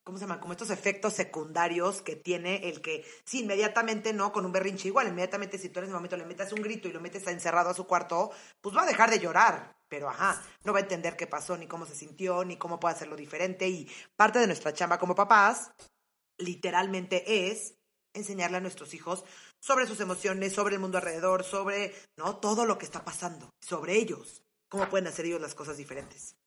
[0.08, 0.40] ¿cómo se llama?
[0.40, 5.10] Como estos efectos secundarios que tiene el que, sí, inmediatamente no, con un berrinche igual,
[5.10, 7.74] inmediatamente si tú en ese momento le metes un grito y lo metes encerrado a
[7.74, 11.28] su cuarto, pues va a dejar de llorar, pero ajá, no va a entender qué
[11.28, 13.68] pasó, ni cómo se sintió, ni cómo puede hacerlo diferente.
[13.68, 15.72] Y parte de nuestra chamba como papás,
[16.38, 17.76] literalmente es
[18.14, 19.26] enseñarle a nuestros hijos
[19.60, 22.38] sobre sus emociones, sobre el mundo alrededor, sobre, ¿no?
[22.38, 26.38] Todo lo que está pasando, sobre ellos, cómo pueden hacer ellos las cosas diferentes.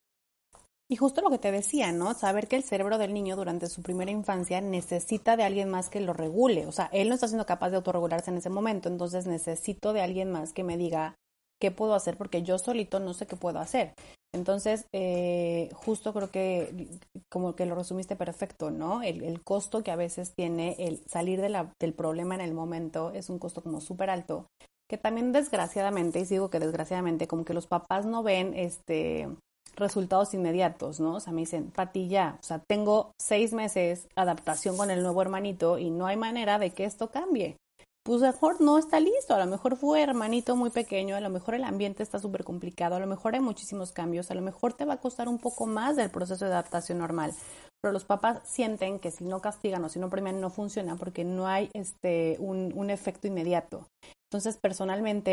[0.91, 2.15] Y justo lo que te decía, ¿no?
[2.15, 6.01] Saber que el cerebro del niño durante su primera infancia necesita de alguien más que
[6.01, 6.67] lo regule.
[6.67, 10.01] O sea, él no está siendo capaz de autorregularse en ese momento, entonces necesito de
[10.01, 11.15] alguien más que me diga
[11.61, 13.95] qué puedo hacer porque yo solito no sé qué puedo hacer.
[14.35, 16.89] Entonces, eh, justo creo que
[17.31, 19.05] como que lo resumiste perfecto, ¿no?
[19.05, 23.31] El, el costo que a veces tiene el salir del problema en el momento es
[23.31, 24.47] un costo como súper alto,
[24.89, 29.29] que también desgraciadamente, y digo que desgraciadamente, como que los papás no ven este
[29.77, 31.15] resultados inmediatos, ¿no?
[31.17, 35.23] O sea, me dicen, Pati, ya, o sea, tengo seis meses adaptación con el nuevo
[35.23, 37.57] hermanito y no hay manera de que esto cambie.
[38.03, 41.55] Pues mejor no está listo, a lo mejor fue hermanito muy pequeño, a lo mejor
[41.55, 44.87] el ambiente está súper complicado, a lo mejor hay muchísimos cambios, a lo mejor te
[44.87, 47.35] va a costar un poco más del proceso de adaptación normal.
[47.83, 51.25] Pero los papás sienten que si no castigan o si no premian no funciona porque
[51.25, 53.87] no hay este un, un efecto inmediato.
[54.31, 55.31] Entonces, personalmente,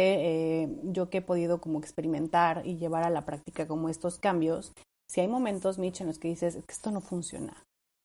[0.64, 4.74] eh, yo que he podido como experimentar y llevar a la práctica como estos cambios,
[5.08, 7.64] si hay momentos, Mitch, en los que dices, que esto no funciona.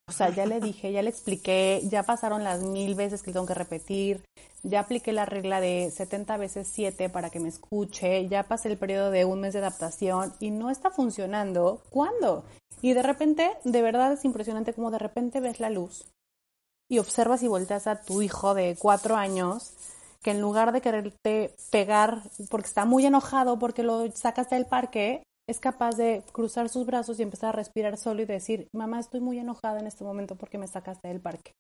[0.09, 3.47] O sea, ya le dije, ya le expliqué, ya pasaron las mil veces que tengo
[3.47, 4.23] que repetir,
[4.63, 8.77] ya apliqué la regla de 70 veces 7 para que me escuche, ya pasé el
[8.77, 11.81] periodo de un mes de adaptación y no está funcionando.
[11.89, 12.45] ¿Cuándo?
[12.83, 16.05] Y de repente, de verdad es impresionante como de repente ves la luz
[16.91, 19.73] y observas y volteas a tu hijo de cuatro años
[20.21, 25.23] que en lugar de quererte pegar porque está muy enojado porque lo sacaste del parque,
[25.49, 29.21] es capaz de cruzar sus brazos y empezar a respirar solo y decir, mamá, estoy
[29.21, 31.53] muy enojada en este momento porque me sacaste del parque.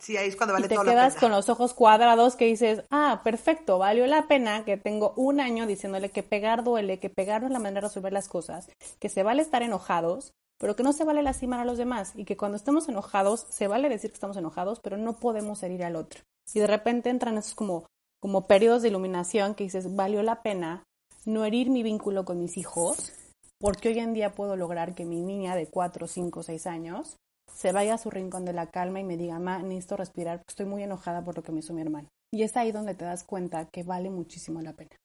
[0.00, 3.20] Sí, ahí es cuando vale y te quedas con los ojos cuadrados que dices, ah,
[3.24, 7.48] perfecto, valió la pena que tengo un año diciéndole que pegar duele, que pegar no
[7.48, 10.92] es la manera de resolver las cosas, que se vale estar enojados, pero que no
[10.92, 14.14] se vale lastimar a los demás y que cuando estemos enojados, se vale decir que
[14.14, 16.20] estamos enojados, pero no podemos herir al otro.
[16.52, 17.86] Y de repente entran esos como,
[18.20, 20.84] como periodos de iluminación que dices, valió la pena
[21.24, 23.12] no herir mi vínculo con mis hijos,
[23.60, 27.16] porque hoy en día puedo lograr que mi niña de 4, 5, 6 años
[27.58, 30.52] se vaya a su rincón de la calma y me diga, ma, necesito respirar porque
[30.52, 32.08] estoy muy enojada por lo que me hizo mi hermano.
[32.32, 34.96] Y es ahí donde te das cuenta que vale muchísimo la pena.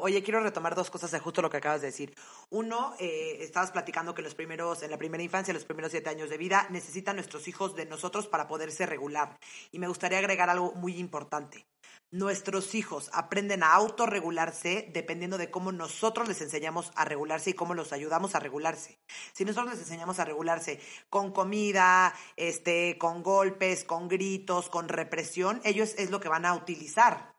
[0.00, 2.14] Oye, quiero retomar dos cosas de justo lo que acabas de decir.
[2.50, 6.30] Uno, eh, estabas platicando que los primeros, en la primera infancia, los primeros siete años
[6.30, 9.38] de vida, necesitan nuestros hijos de nosotros para poderse regular.
[9.70, 11.64] Y me gustaría agregar algo muy importante.
[12.10, 17.74] Nuestros hijos aprenden a autorregularse dependiendo de cómo nosotros les enseñamos a regularse y cómo
[17.74, 18.98] los ayudamos a regularse.
[19.34, 25.60] Si nosotros les enseñamos a regularse con comida, este, con golpes, con gritos, con represión,
[25.64, 27.34] ellos es lo que van a utilizar,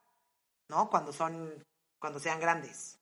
[0.67, 0.89] ¿no?
[0.91, 1.63] Cuando son
[1.99, 2.98] cuando sean grandes.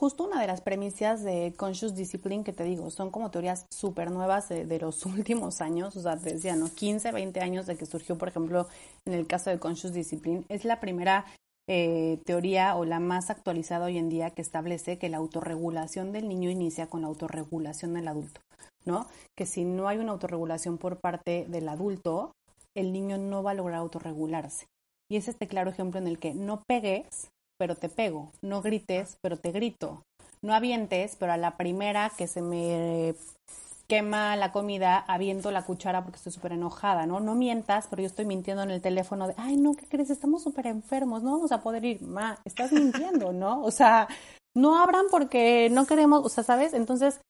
[0.00, 4.10] Justo una de las premisas de Conscious Discipline que te digo, son como teorías súper
[4.10, 6.70] nuevas de, los últimos años, o sea, te decía, ¿no?
[6.72, 8.66] 15, 20 años de que surgió, por ejemplo,
[9.04, 11.26] en el caso de Conscious Discipline, es la primera
[11.68, 16.30] eh, teoría o la más actualizada hoy en día que establece que la autorregulación del
[16.30, 18.40] niño inicia con la autorregulación del adulto,
[18.86, 19.06] ¿no?
[19.36, 22.32] Que si no hay una autorregulación por parte del adulto,
[22.74, 24.64] el niño no va a lograr autorregularse.
[25.10, 27.28] Y es este claro ejemplo en el que no pegues
[27.60, 30.06] pero te pego, no grites, pero te grito,
[30.40, 33.14] no avientes, pero a la primera que se me
[33.86, 37.20] quema la comida, aviento la cuchara porque estoy súper enojada, ¿no?
[37.20, 40.08] No mientas, pero yo estoy mintiendo en el teléfono de, ay, no, ¿qué crees?
[40.08, 43.62] Estamos súper enfermos, no vamos a poder ir, ma, estás mintiendo, ¿no?
[43.62, 44.08] O sea,
[44.56, 46.72] no abran porque no queremos, o sea, ¿sabes?
[46.72, 47.20] Entonces,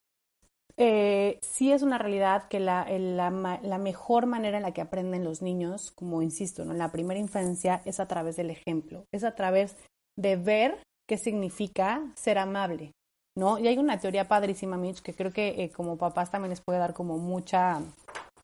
[0.77, 5.25] eh, sí es una realidad que la, la, la, mejor manera en la que aprenden
[5.25, 6.73] los niños, como insisto, ¿no?
[6.73, 9.77] en la primera infancia es a través del ejemplo, es a través
[10.21, 10.79] de ver
[11.09, 12.93] qué significa ser amable,
[13.37, 13.59] ¿no?
[13.59, 16.79] Y hay una teoría padrísima, Mitch, que creo que eh, como papás también les puede
[16.79, 17.81] dar como mucha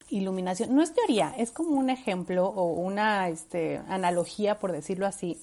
[0.09, 0.75] iluminación.
[0.75, 5.41] No es teoría, es como un ejemplo o una este, analogía, por decirlo así,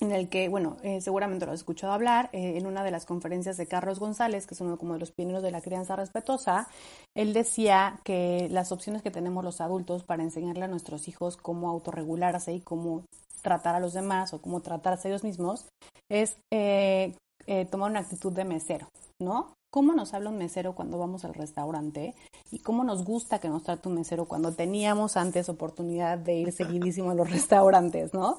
[0.00, 3.06] en el que, bueno, eh, seguramente lo has escuchado hablar, eh, en una de las
[3.06, 6.68] conferencias de Carlos González, que es uno como de los pioneros de la crianza respetuosa,
[7.14, 11.68] él decía que las opciones que tenemos los adultos para enseñarle a nuestros hijos cómo
[11.70, 13.04] autorregularse y cómo
[13.42, 15.66] tratar a los demás o cómo tratarse ellos mismos
[16.10, 17.14] es eh,
[17.70, 18.88] tomar una actitud de mesero,
[19.20, 19.54] ¿no?
[19.70, 22.14] ¿Cómo nos habla un mesero cuando vamos al restaurante?
[22.50, 26.52] ¿Y cómo nos gusta que nos trate un mesero cuando teníamos antes oportunidad de ir
[26.52, 28.38] seguidísimo a los restaurantes, ¿no?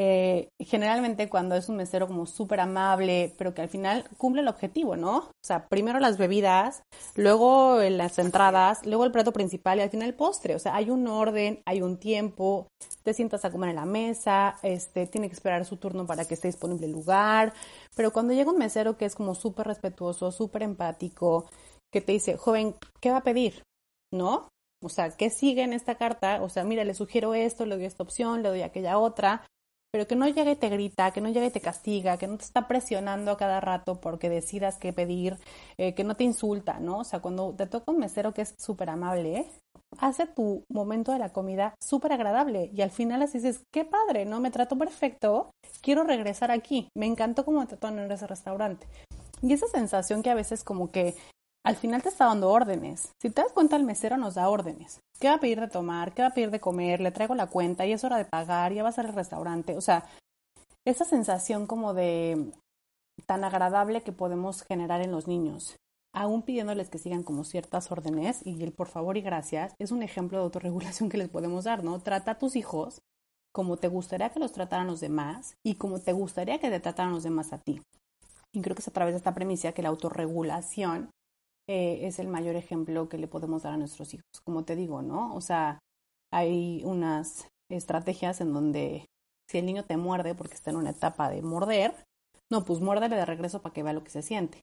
[0.00, 4.48] Eh, generalmente cuando es un mesero como súper amable, pero que al final cumple el
[4.48, 5.16] objetivo, ¿no?
[5.16, 6.84] O sea, primero las bebidas,
[7.16, 10.54] luego las entradas, luego el plato principal y al final el postre.
[10.54, 12.68] O sea, hay un orden, hay un tiempo,
[13.02, 16.34] te sientas a comer en la mesa, este, tiene que esperar su turno para que
[16.34, 17.52] esté disponible el lugar.
[17.96, 21.50] Pero cuando llega un mesero que es como súper respetuoso, súper empático,
[21.92, 23.64] que te dice, joven, ¿qué va a pedir?
[24.12, 24.46] ¿No?
[24.80, 26.40] O sea, ¿qué sigue en esta carta?
[26.44, 29.44] O sea, mira, le sugiero esto, le doy esta opción, le doy aquella otra
[29.90, 32.36] pero que no llegue y te grita, que no llegue y te castiga, que no
[32.36, 35.38] te está presionando a cada rato porque decidas qué pedir,
[35.78, 36.98] eh, que no te insulta, ¿no?
[36.98, 39.46] O sea, cuando te toca un mesero que es súper amable,
[39.98, 44.24] hace tu momento de la comida súper agradable y al final así dices, qué padre,
[44.26, 44.40] ¿no?
[44.40, 48.86] Me trato perfecto, quiero regresar aquí, me encantó cómo me trataron en ese restaurante.
[49.40, 51.14] Y esa sensación que a veces como que
[51.64, 53.12] al final te está dando órdenes.
[53.20, 55.00] Si te das cuenta, el mesero nos da órdenes.
[55.18, 56.14] ¿Qué va a pedir de tomar?
[56.14, 57.00] ¿Qué va a pedir de comer?
[57.00, 59.76] Le traigo la cuenta y es hora de pagar, ya va a ser el restaurante.
[59.76, 60.06] O sea,
[60.84, 62.52] esa sensación como de
[63.26, 65.76] tan agradable que podemos generar en los niños,
[66.14, 70.02] aún pidiéndoles que sigan como ciertas órdenes y el por favor y gracias, es un
[70.02, 71.98] ejemplo de autorregulación que les podemos dar, ¿no?
[72.00, 73.00] Trata a tus hijos
[73.52, 77.12] como te gustaría que los trataran los demás y como te gustaría que te trataran
[77.12, 77.82] los demás a ti.
[78.52, 81.10] Y creo que es a través de esta premisa que la autorregulación
[81.68, 84.24] eh, es el mayor ejemplo que le podemos dar a nuestros hijos.
[84.44, 85.34] Como te digo, ¿no?
[85.34, 85.78] O sea,
[86.32, 89.06] hay unas estrategias en donde
[89.48, 91.94] si el niño te muerde porque está en una etapa de morder,
[92.50, 94.62] no, pues muérdele de regreso para que vea lo que se siente.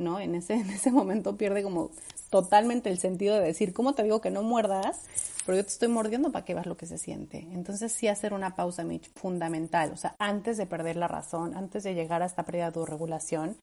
[0.00, 0.18] ¿no?
[0.18, 1.90] En ese, en ese momento pierde como
[2.30, 5.04] totalmente el sentido de decir, ¿cómo te digo que no muerdas?
[5.46, 7.46] Pero yo te estoy mordiendo para que veas lo que se siente.
[7.52, 9.92] Entonces sí hacer una pausa, Mitch, fundamental.
[9.92, 13.56] O sea, antes de perder la razón, antes de llegar a esta pérdida de regulación,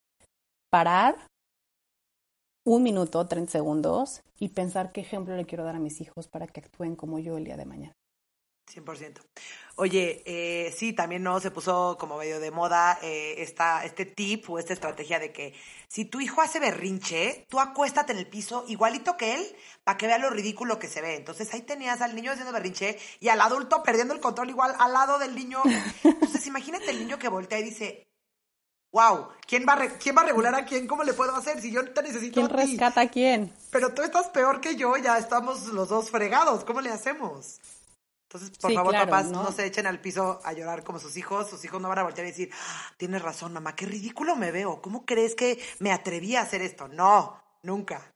[0.69, 1.15] parar,
[2.67, 6.47] un minuto, 30 segundos y pensar qué ejemplo le quiero dar a mis hijos para
[6.47, 7.95] que actúen como yo el día de mañana.
[8.69, 9.21] 100%.
[9.77, 14.49] Oye, eh, sí, también no se puso como medio de moda eh, esta, este tip
[14.49, 15.53] o esta estrategia de que
[15.87, 19.55] si tu hijo hace berrinche, tú acuéstate en el piso igualito que él
[19.85, 21.15] para que vea lo ridículo que se ve.
[21.15, 24.91] Entonces ahí tenías al niño haciendo berrinche y al adulto perdiendo el control igual al
[24.91, 25.61] lado del niño.
[26.03, 28.06] Entonces imagínate el niño que voltea y dice,
[28.91, 30.87] wow, ¿quién va, a ¿quién va a regular a quién?
[30.87, 31.61] ¿Cómo le puedo hacer?
[31.61, 33.53] Si yo te necesito ¿Quién rescata a quién?
[33.71, 37.59] Pero tú estás peor que yo, ya estamos los dos fregados, ¿cómo le hacemos?
[38.29, 39.49] Entonces, por favor, papás, ¿no?
[39.53, 41.49] se echen al piso a llorar como sus hijos.
[41.49, 44.51] Sus hijos no van a voltear y decir, ah, tienes razón, mamá, qué ridículo me
[44.51, 44.81] veo.
[44.81, 46.89] ¿Cómo crees que me atreví a hacer esto?
[46.89, 48.13] No, nunca.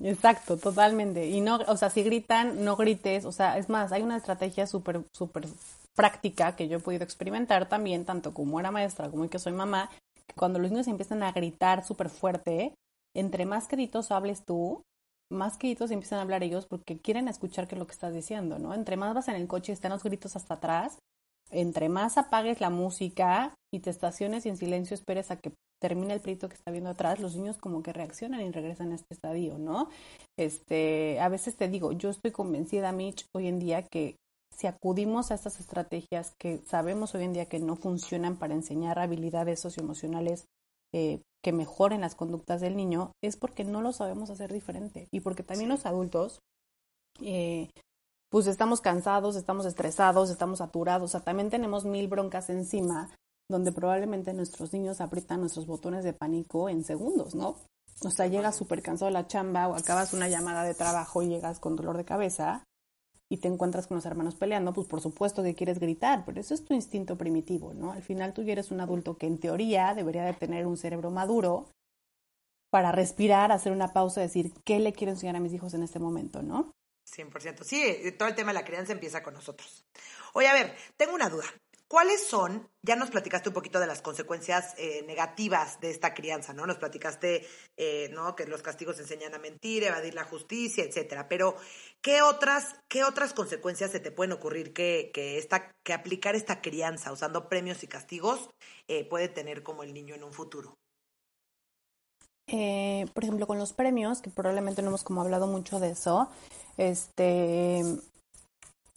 [0.00, 1.26] Exacto, totalmente.
[1.26, 3.24] Y no, o sea, si gritan, no grites.
[3.24, 5.48] O sea, es más, hay una estrategia súper, súper
[5.94, 9.90] práctica que yo he podido experimentar también, tanto como era maestra como que soy mamá,
[10.26, 12.74] que cuando los niños empiezan a gritar súper fuerte,
[13.14, 14.82] entre más gritos hables tú,
[15.30, 18.58] más gritos empiezan a hablar ellos porque quieren escuchar qué es lo que estás diciendo,
[18.58, 18.74] ¿no?
[18.74, 20.98] Entre más vas en el coche y están los gritos hasta atrás,
[21.50, 26.14] entre más apagues la música y te estaciones y en silencio esperes a que termine
[26.14, 29.14] el perito que está viendo atrás, los niños como que reaccionan y regresan a este
[29.14, 29.88] estadio, ¿no?
[30.38, 34.16] Este, a veces te digo, yo estoy convencida, Mitch, hoy en día que
[34.56, 38.98] si acudimos a estas estrategias que sabemos hoy en día que no funcionan para enseñar
[38.98, 40.46] habilidades socioemocionales
[40.92, 45.08] eh, que mejoren las conductas del niño, es porque no lo sabemos hacer diferente.
[45.10, 46.38] Y porque también los adultos,
[47.20, 47.68] eh,
[48.30, 53.10] pues estamos cansados, estamos estresados, estamos saturados, o sea, también tenemos mil broncas encima
[53.50, 57.56] donde probablemente nuestros niños aprietan nuestros botones de pánico en segundos, ¿no?
[58.02, 61.28] O sea, llegas súper cansado de la chamba o acabas una llamada de trabajo y
[61.28, 62.64] llegas con dolor de cabeza
[63.30, 66.54] y te encuentras con los hermanos peleando, pues por supuesto que quieres gritar, pero eso
[66.54, 67.92] es tu instinto primitivo, ¿no?
[67.92, 71.10] Al final tú ya eres un adulto que en teoría debería de tener un cerebro
[71.10, 71.70] maduro
[72.70, 75.82] para respirar, hacer una pausa y decir, ¿qué le quiero enseñar a mis hijos en
[75.82, 76.72] este momento, no?
[77.06, 77.62] 100%.
[77.64, 79.84] Sí, todo el tema de la crianza empieza con nosotros.
[80.32, 81.44] Oye, a ver, tengo una duda.
[81.86, 86.54] ¿Cuáles son, ya nos platicaste un poquito de las consecuencias eh, negativas de esta crianza,
[86.54, 86.66] ¿no?
[86.66, 88.34] Nos platicaste, eh, ¿no?
[88.34, 91.28] Que los castigos enseñan a mentir, evadir la justicia, etcétera.
[91.28, 91.56] Pero,
[92.00, 96.62] ¿qué otras, qué otras consecuencias se te pueden ocurrir que, que, esta, que aplicar esta
[96.62, 98.48] crianza usando premios y castigos
[98.88, 100.78] eh, puede tener como el niño en un futuro?
[102.46, 106.28] por ejemplo, con los premios, que probablemente no hemos como hablado mucho de eso,
[106.76, 107.82] este,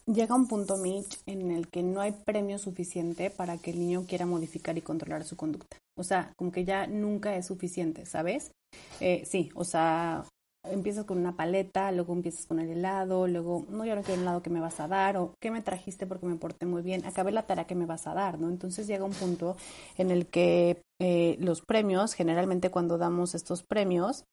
[0.07, 4.05] llega un punto, Mitch, en el que no hay premio suficiente para que el niño
[4.07, 5.77] quiera modificar y controlar su conducta.
[5.97, 8.51] O sea, como que ya nunca es suficiente, ¿sabes?
[8.99, 10.23] Eh, sí, o sea,
[10.63, 14.21] empiezas con una paleta, luego empiezas con el helado, luego, no, yo no quiero el
[14.21, 17.05] helado que me vas a dar, o ¿qué me trajiste porque me porté muy bien?
[17.05, 18.49] Acabé la tarea que me vas a dar, ¿no?
[18.49, 19.57] Entonces llega un punto
[19.97, 24.23] en el que eh, los premios, generalmente cuando damos estos premios,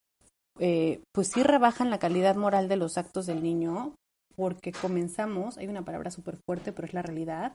[0.60, 3.94] eh, pues sí rebajan la calidad moral de los actos del niño,
[4.36, 7.54] porque comenzamos, hay una palabra súper fuerte, pero es la realidad,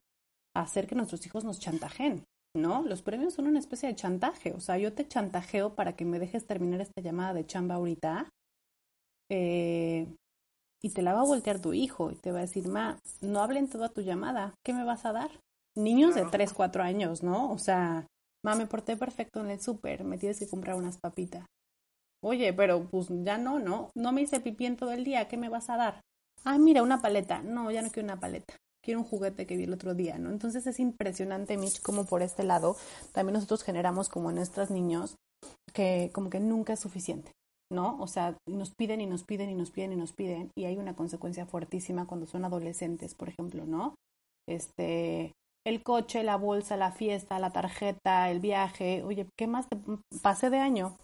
[0.55, 2.23] hacer que nuestros hijos nos chantajen,
[2.55, 2.83] ¿no?
[2.83, 6.19] Los premios son una especie de chantaje, o sea, yo te chantajeo para que me
[6.19, 8.29] dejes terminar esta llamada de chamba ahorita
[9.31, 10.07] eh,
[10.81, 13.41] y te la va a voltear tu hijo y te va a decir, ma, no
[13.41, 15.31] hablen toda tu llamada, ¿qué me vas a dar?
[15.75, 17.51] Niños de 3, 4 años, ¿no?
[17.51, 18.07] O sea,
[18.43, 21.45] ma, me porté perfecto en el súper, me tienes que comprar unas papitas.
[22.21, 23.91] Oye, pero pues ya no, ¿no?
[23.95, 26.01] No me hice pipí en todo el día, ¿qué me vas a dar?
[26.43, 27.41] Ah, mira, una paleta.
[27.41, 28.55] No, ya no quiero una paleta.
[28.81, 30.31] Quiero un juguete que vi el otro día, ¿no?
[30.31, 32.77] Entonces es impresionante, Mitch, como por este lado
[33.11, 35.15] también nosotros generamos como en nuestros niños
[35.73, 37.31] que como que nunca es suficiente,
[37.71, 37.97] ¿no?
[37.99, 40.77] O sea, nos piden y nos piden y nos piden y nos piden y hay
[40.77, 43.95] una consecuencia fuertísima cuando son adolescentes, por ejemplo, ¿no?
[44.47, 45.33] Este,
[45.67, 49.77] el coche, la bolsa, la fiesta, la tarjeta, el viaje, oye, ¿qué más te
[50.21, 50.95] pasé de año?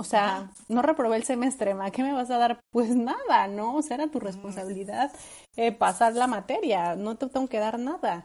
[0.00, 1.90] O sea, no reprobé el semestre, ¿ma?
[1.90, 2.60] ¿Qué me vas a dar?
[2.70, 3.76] Pues nada, ¿no?
[3.76, 5.12] O sea, era tu responsabilidad
[5.58, 8.24] eh, pasar la materia, no te tengo que dar nada.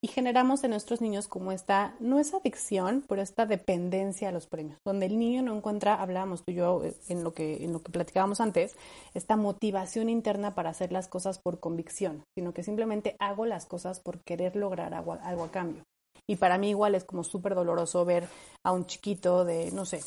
[0.00, 4.46] Y generamos en nuestros niños como esta, no es adicción, pero esta dependencia a los
[4.46, 7.72] premios, donde el niño no encuentra, hablábamos tú y yo eh, en lo que, en
[7.72, 8.76] lo que platicábamos antes,
[9.12, 13.98] esta motivación interna para hacer las cosas por convicción, sino que simplemente hago las cosas
[13.98, 15.82] por querer lograr algo, algo a cambio.
[16.28, 18.28] Y para mí igual es como súper doloroso ver
[18.64, 20.02] a un chiquito de, no sé,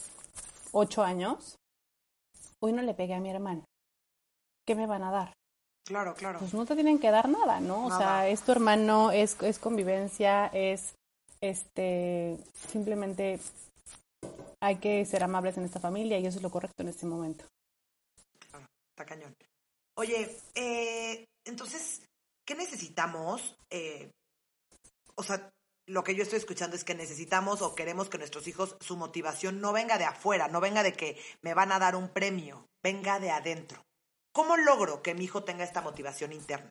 [0.72, 1.58] ocho años,
[2.60, 3.64] hoy no le pegué a mi hermano.
[4.66, 5.34] ¿Qué me van a dar?
[5.86, 6.40] Claro, claro.
[6.40, 7.88] Pues no te tienen que dar nada, ¿no?
[7.88, 10.94] O sea, es tu hermano, es, es convivencia, es
[11.42, 13.40] este simplemente
[14.62, 17.46] hay que ser amables en esta familia y eso es lo correcto en este momento.
[18.92, 19.34] está cañón.
[19.96, 22.02] Oye, eh, entonces,
[22.46, 23.56] ¿qué necesitamos?
[23.70, 24.12] Eh,
[25.16, 25.50] o sea,
[25.90, 29.60] lo que yo estoy escuchando es que necesitamos o queremos que nuestros hijos, su motivación
[29.60, 33.20] no venga de afuera, no venga de que me van a dar un premio, venga
[33.20, 33.82] de adentro.
[34.32, 36.70] ¿Cómo logro que mi hijo tenga esta motivación interna?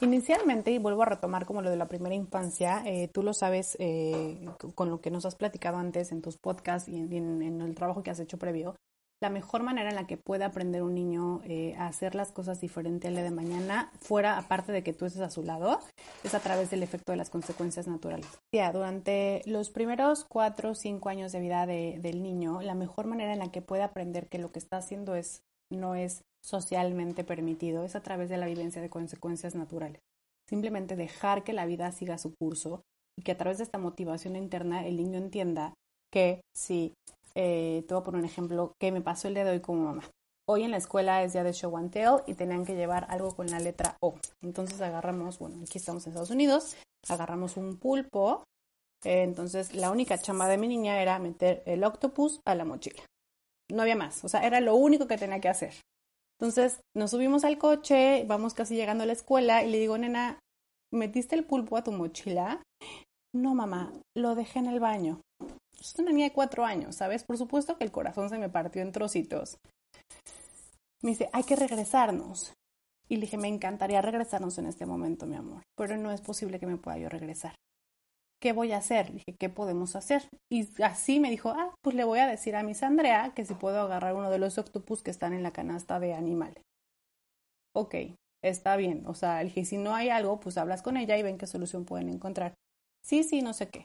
[0.00, 3.76] Inicialmente, y vuelvo a retomar como lo de la primera infancia, eh, tú lo sabes
[3.78, 8.02] eh, con lo que nos has platicado antes en tus podcasts y en, el trabajo
[8.02, 8.76] que has hecho previo,
[9.22, 12.60] la mejor manera en la que puede aprender un niño eh, a hacer las cosas
[12.60, 15.78] diferente al día de mañana, fuera aparte de que tú estés a su lado,
[16.24, 18.26] es a través del efecto de las consecuencias naturales.
[18.52, 23.32] Ya, durante los primeros cuatro o cinco años de vida del niño, la mejor manera
[23.32, 27.84] en la que puede aprender que lo que está haciendo es no es socialmente permitido
[27.84, 30.02] es a través de la vivencia de consecuencias naturales.
[30.48, 32.82] Simplemente dejar que la vida siga su curso
[33.16, 35.74] y que a través de esta motivación interna el niño entienda
[36.12, 36.92] que si
[37.34, 40.02] eh, te voy un ejemplo que me pasó el día de hoy como mamá.
[40.48, 43.34] Hoy en la escuela es día de show and tell y tenían que llevar algo
[43.34, 44.16] con la letra O.
[44.42, 46.76] Entonces agarramos, bueno, aquí estamos en Estados Unidos,
[47.08, 48.44] agarramos un pulpo.
[49.04, 53.02] Entonces la única chamba de mi niña era meter el octopus a la mochila.
[53.70, 55.74] No había más, o sea, era lo único que tenía que hacer.
[56.40, 60.40] Entonces nos subimos al coche, vamos casi llegando a la escuela y le digo, nena,
[60.92, 62.60] ¿metiste el pulpo a tu mochila?
[63.32, 65.20] No, mamá, lo dejé en el baño
[65.90, 67.24] es una niña de cuatro años, ¿sabes?
[67.24, 69.58] Por supuesto que el corazón se me partió en trocitos.
[71.02, 72.54] Me dice, hay que regresarnos.
[73.08, 76.58] Y le dije, me encantaría regresarnos en este momento, mi amor, pero no es posible
[76.58, 77.54] que me pueda yo regresar.
[78.40, 79.08] ¿Qué voy a hacer?
[79.08, 80.28] Le dije, ¿qué podemos hacer?
[80.50, 83.54] Y así me dijo, ah, pues le voy a decir a Miss Andrea que si
[83.54, 86.62] puedo agarrar uno de los octopus que están en la canasta de animales.
[87.74, 87.94] Ok,
[88.42, 89.04] está bien.
[89.06, 91.46] O sea, le dije, si no hay algo, pues hablas con ella y ven qué
[91.46, 92.54] solución pueden encontrar.
[93.04, 93.84] Sí, sí, no sé qué.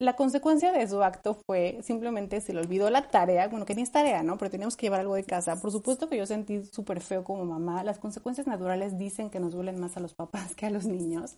[0.00, 3.82] La consecuencia de su acto fue simplemente se le olvidó la tarea, bueno, que ni
[3.82, 4.36] es tarea, ¿no?
[4.38, 5.60] Pero teníamos que llevar algo de casa.
[5.60, 7.84] Por supuesto que yo sentí súper feo como mamá.
[7.84, 11.36] Las consecuencias naturales dicen que nos duelen más a los papás que a los niños.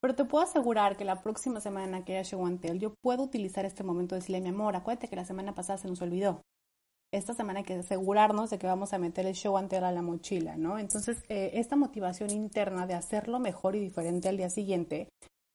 [0.00, 3.22] Pero te puedo asegurar que la próxima semana que haya show and tell, yo puedo
[3.22, 6.40] utilizar este momento de decirle, mi amor, acuérdate que la semana pasada se nos olvidó.
[7.12, 9.92] Esta semana hay que asegurarnos de que vamos a meter el show and tell a
[9.92, 10.78] la mochila, ¿no?
[10.78, 15.08] Entonces, eh, esta motivación interna de hacerlo mejor y diferente al día siguiente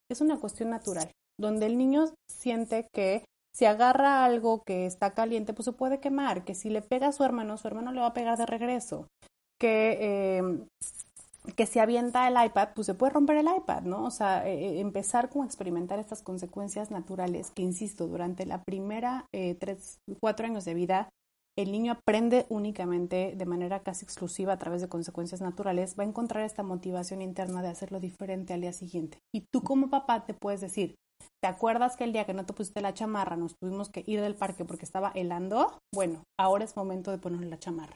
[0.10, 3.24] es una cuestión natural donde el niño siente que
[3.56, 7.12] si agarra algo que está caliente, pues se puede quemar, que si le pega a
[7.12, 9.08] su hermano, su hermano le va a pegar de regreso,
[9.60, 10.66] que, em,
[11.56, 14.06] que si avienta el iPad, pues se puede romper el iPad, ¿no?
[14.06, 19.26] O sea, eh, eh, empezar con experimentar estas consecuencias naturales que, insisto, durante la primera
[19.34, 21.10] eh, tres, cuatro años de vida,
[21.58, 26.08] el niño aprende únicamente de manera casi exclusiva a través de consecuencias naturales, va a
[26.08, 29.18] encontrar esta motivación interna de hacerlo diferente al día siguiente.
[29.34, 30.96] Y tú como papá te puedes decir,
[31.41, 34.20] ¿Te acuerdas que el día que no te pusiste la chamarra nos tuvimos que ir
[34.20, 35.78] del parque porque estaba helando?
[35.93, 37.95] Bueno, ahora es momento de ponerle la chamarra.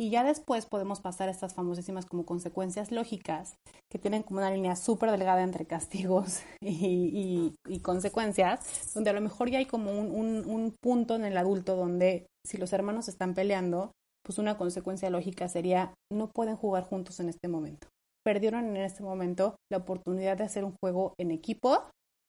[0.00, 3.56] Y ya después podemos pasar a estas famosísimas como consecuencias lógicas,
[3.90, 7.52] que tienen como una línea súper delgada entre castigos y,
[7.82, 12.56] consecuencias, donde a lo mejor ya hay como un punto en el adulto donde si
[12.56, 13.90] los hermanos están peleando,
[14.24, 17.88] pues una consecuencia lógica sería no pueden jugar juntos en este momento
[18.28, 21.84] perdieron en este momento la oportunidad de hacer un juego en equipo,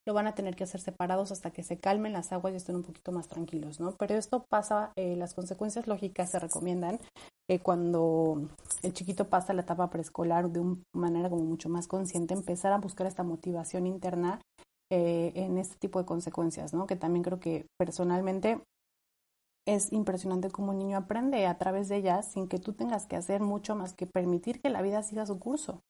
[0.10, 2.76] lo van a tener que hacer separados hasta que se calmen las aguas y estén
[2.76, 3.92] un poquito más tranquilos, ¿no?
[3.92, 7.00] Pero esto pasa, eh, las consecuencias lógicas se recomiendan
[7.48, 8.42] eh, cuando
[8.82, 12.80] el chiquito pasa la etapa preescolar de una manera como mucho más consciente, empezar a
[12.80, 14.42] buscar esta motivación interna
[14.92, 16.88] eh, en este tipo de consecuencias, ¿no?
[16.88, 18.64] Que también creo que personalmente
[19.68, 23.16] es impresionante cómo un niño aprende a través de ellas sin que tú tengas que
[23.16, 25.82] hacer mucho más que permitir que la vida siga su curso.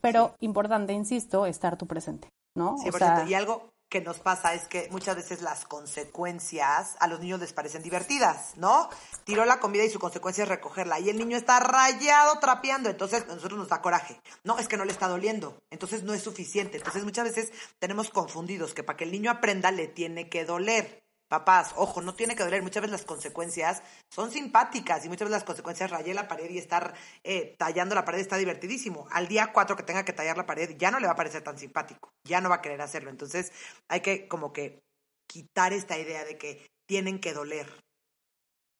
[0.00, 2.76] Pero importante, insisto, estar tú presente, ¿no?
[2.78, 2.90] Sí,
[3.28, 7.52] y algo que nos pasa es que muchas veces las consecuencias a los niños les
[7.52, 8.88] parecen divertidas, ¿no?
[9.24, 13.24] Tiró la comida y su consecuencia es recogerla y el niño está rayado trapeando, entonces
[13.28, 14.18] a nosotros nos da coraje.
[14.44, 16.78] No, es que no le está doliendo, entonces no es suficiente.
[16.78, 21.01] Entonces muchas veces tenemos confundidos que para que el niño aprenda le tiene que doler.
[21.32, 22.62] Papás, ojo, no tiene que doler.
[22.62, 26.58] Muchas veces las consecuencias son simpáticas y muchas veces las consecuencias rayé la pared y
[26.58, 26.92] estar
[27.24, 29.06] eh, tallando la pared está divertidísimo.
[29.10, 31.42] Al día cuatro que tenga que tallar la pared ya no le va a parecer
[31.42, 33.08] tan simpático, ya no va a querer hacerlo.
[33.08, 33.50] Entonces
[33.88, 34.82] hay que como que
[35.26, 37.66] quitar esta idea de que tienen que doler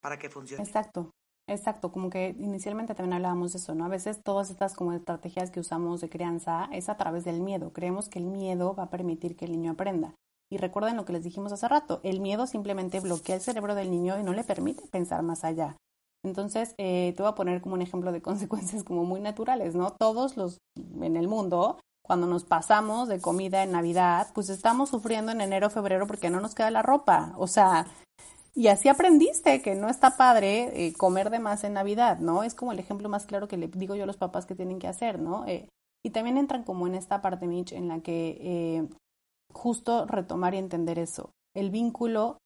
[0.03, 0.63] para que funcione.
[0.63, 1.11] Exacto.
[1.49, 3.87] Exacto, como que inicialmente también hablábamos de eso, ¿no?
[3.87, 7.73] A veces todas estas como estrategias que usamos de crianza es a través del miedo.
[7.73, 10.15] Creemos que el miedo va a permitir que el niño aprenda.
[10.53, 13.91] Y recuerden lo que les dijimos hace rato, el miedo simplemente bloquea el cerebro del
[13.91, 15.79] niño y no le permite pensar más allá.
[16.23, 19.93] Entonces, eh, te voy a poner como un ejemplo de consecuencias como muy naturales, ¿no?
[19.93, 25.33] Todos los en el mundo, cuando nos pasamos de comida en Navidad, pues estamos sufriendo
[25.33, 27.33] en enero, febrero porque no nos queda la ropa.
[27.39, 27.87] O sea,
[28.55, 32.43] y así aprendiste que no está padre eh, comer de más en Navidad, ¿no?
[32.43, 34.81] Es como el ejemplo más claro que le digo yo a los papás que tienen
[34.81, 35.47] que hacer, ¿no?
[35.47, 35.67] Eh,
[36.05, 38.87] y también entran como en esta parte, Mitch, en la que
[39.53, 41.31] justo retomar y entender eso.
[41.55, 42.39] El vínculo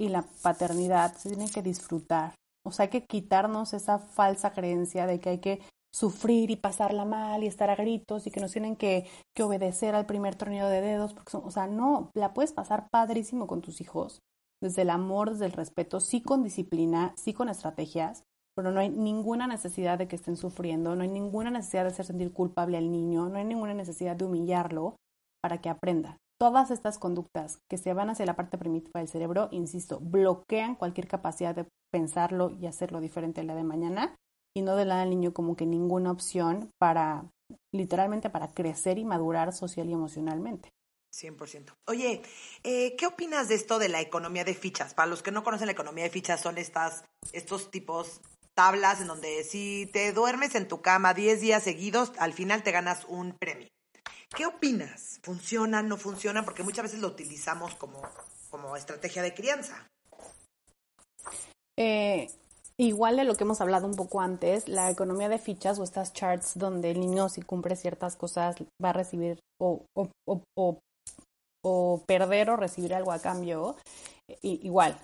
[0.00, 2.34] y la paternidad se tienen que disfrutar.
[2.64, 5.60] O sea, hay que quitarnos esa falsa creencia de que hay que
[5.92, 9.94] sufrir y pasarla mal y estar a gritos y que nos tienen que, que obedecer
[9.94, 11.14] al primer torneo de dedos.
[11.14, 14.20] Porque o sea, no, la puedes pasar padrísimo con tus hijos,
[14.62, 18.24] desde el amor, desde el respeto, sí con disciplina, sí con estrategias,
[18.56, 22.06] pero no hay ninguna necesidad de que estén sufriendo, no hay ninguna necesidad de hacer
[22.06, 24.96] sentir culpable al niño, no hay ninguna necesidad de humillarlo
[25.40, 26.18] para que aprenda.
[26.40, 31.08] Todas estas conductas que se van hacia la parte primitiva del cerebro, insisto, bloquean cualquier
[31.08, 34.14] capacidad de pensarlo y hacerlo diferente el día de mañana
[34.56, 37.28] y no le dan al niño como que ninguna opción para,
[37.74, 40.70] literalmente, para crecer y madurar social y emocionalmente.
[41.12, 41.72] 100%.
[41.88, 42.22] Oye,
[42.62, 44.94] eh, ¿qué opinas de esto de la economía de fichas?
[44.94, 48.20] Para los que no conocen la economía de fichas, son estas, estos tipos
[48.54, 52.70] tablas en donde si te duermes en tu cama 10 días seguidos, al final te
[52.70, 53.68] ganas un premio.
[54.36, 55.18] ¿Qué opinas?
[55.22, 56.44] ¿Funciona, no funciona?
[56.44, 58.02] Porque muchas veces lo utilizamos como,
[58.50, 59.86] como estrategia de crianza.
[61.76, 62.28] Eh,
[62.76, 66.12] igual de lo que hemos hablado un poco antes, la economía de fichas o estas
[66.12, 70.80] charts donde el niño si cumple ciertas cosas va a recibir o, o, o,
[71.64, 73.76] o perder o recibir algo a cambio,
[74.42, 74.98] igual,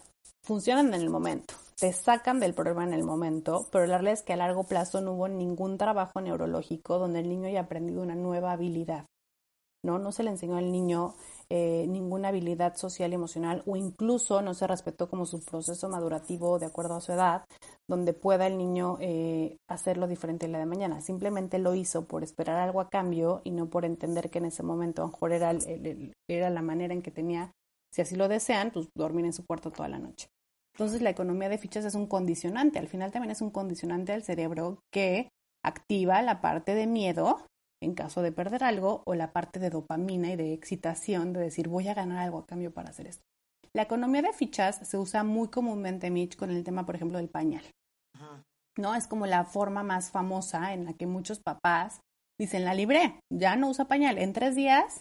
[0.45, 4.23] funcionan en el momento te sacan del problema en el momento, pero la realidad es
[4.23, 8.15] que a largo plazo no hubo ningún trabajo neurológico donde el niño haya aprendido una
[8.15, 9.05] nueva habilidad.
[9.85, 9.99] ¿No?
[9.99, 11.15] No se le enseñó al niño
[11.51, 16.59] eh, ninguna habilidad social y emocional o incluso no se respetó como su proceso madurativo
[16.59, 17.45] de acuerdo a su edad,
[17.89, 21.01] donde pueda el niño eh, hacerlo diferente la de mañana.
[21.01, 24.63] Simplemente lo hizo por esperar algo a cambio y no por entender que en ese
[24.63, 25.53] momento a lo mejor era,
[26.29, 27.53] era la manera en que tenía,
[27.93, 30.29] si así lo desean, pues dormir en su cuarto toda la noche.
[30.75, 34.25] Entonces la economía de fichas es un condicionante, al final también es un condicionante al
[34.25, 35.29] cerebro que
[35.63, 37.39] activa la parte de miedo
[37.85, 41.69] en caso de perder algo o la parte de dopamina y de excitación de decir
[41.69, 43.23] voy a ganar algo a cambio para hacer esto.
[43.73, 47.29] La economía de fichas se usa muy comúnmente, Mitch, con el tema, por ejemplo, del
[47.29, 47.65] pañal.
[48.77, 48.95] ¿No?
[48.95, 52.01] Es como la forma más famosa en la que muchos papás
[52.39, 55.01] dicen, la libré, ya no usa pañal, en tres días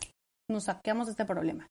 [0.49, 1.67] nos saqueamos de este problema.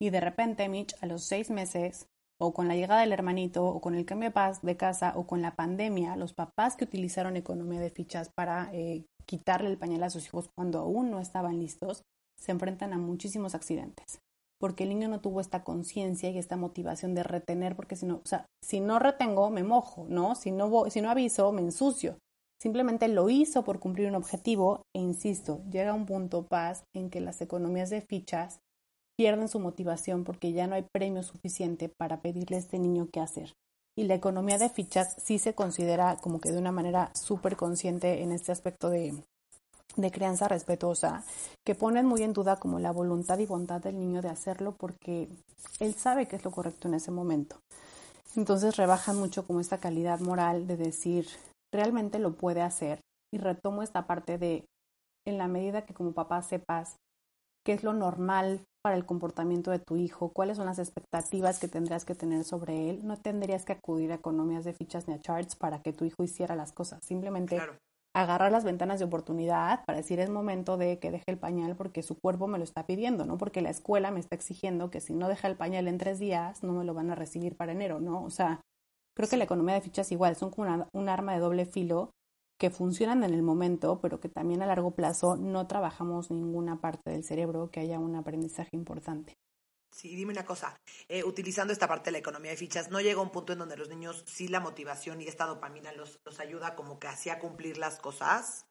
[0.00, 2.06] Y de repente, Mitch, a los seis meses,
[2.38, 4.32] o con la llegada del hermanito, o con el cambio
[4.62, 9.06] de, casa, o con la pandemia, los papás que utilizaron economía de fichas para eh,
[9.26, 12.02] quitarle el pañal a sus hijos cuando aún no estaban listos,
[12.38, 14.20] se enfrentan a muchísimos accidentes.
[14.60, 18.22] Porque el niño no tuvo esta conciencia y esta motivación de retener, porque si no,
[18.62, 20.34] si no retengo, me mojo, ¿no?
[20.34, 22.18] Si no, si no aviso, me ensucio.
[22.60, 27.20] Simplemente lo hizo por cumplir un objetivo e insisto, llega un punto paz en que
[27.20, 28.60] las economías de fichas
[29.16, 33.20] pierden su motivación porque ya no hay premio suficiente para pedirle a este niño qué
[33.20, 33.52] hacer.
[33.96, 38.22] Y la economía de fichas sí se considera como que de una manera súper consciente
[38.22, 39.14] en este aspecto de,
[39.96, 41.24] de crianza respetuosa,
[41.64, 45.28] que ponen muy en duda como la voluntad y bondad del niño de hacerlo porque
[45.78, 47.56] él sabe que es lo correcto en ese momento.
[48.36, 51.28] Entonces rebajan mucho como esta calidad moral de decir,
[51.72, 53.00] realmente lo puede hacer.
[53.32, 54.64] Y retomo esta parte de
[55.26, 56.96] en la medida que como papá sepas
[57.64, 61.68] qué es lo normal para el comportamiento de tu hijo, cuáles son las expectativas que
[61.68, 65.20] tendrías que tener sobre él, no tendrías que acudir a economías de fichas ni a
[65.20, 67.02] charts para que tu hijo hiciera las cosas.
[67.02, 67.58] Simplemente
[68.14, 72.02] agarrar las ventanas de oportunidad para decir es momento de que deje el pañal porque
[72.02, 73.38] su cuerpo me lo está pidiendo, ¿no?
[73.38, 76.62] Porque la escuela me está exigiendo que si no deja el pañal en tres días,
[76.62, 78.22] no me lo van a recibir para enero, ¿no?
[78.22, 78.60] O sea,
[79.16, 82.10] creo que la economía de fichas igual, son como un arma de doble filo
[82.64, 87.10] que funcionan en el momento, pero que también a largo plazo no trabajamos ninguna parte
[87.10, 89.36] del cerebro que haya un aprendizaje importante.
[89.94, 93.20] Sí, dime una cosa, eh, utilizando esta parte de la economía de fichas, ¿no llega
[93.20, 96.74] un punto en donde los niños sí la motivación y esta dopamina los, los ayuda
[96.74, 98.64] como que así a cumplir las cosas?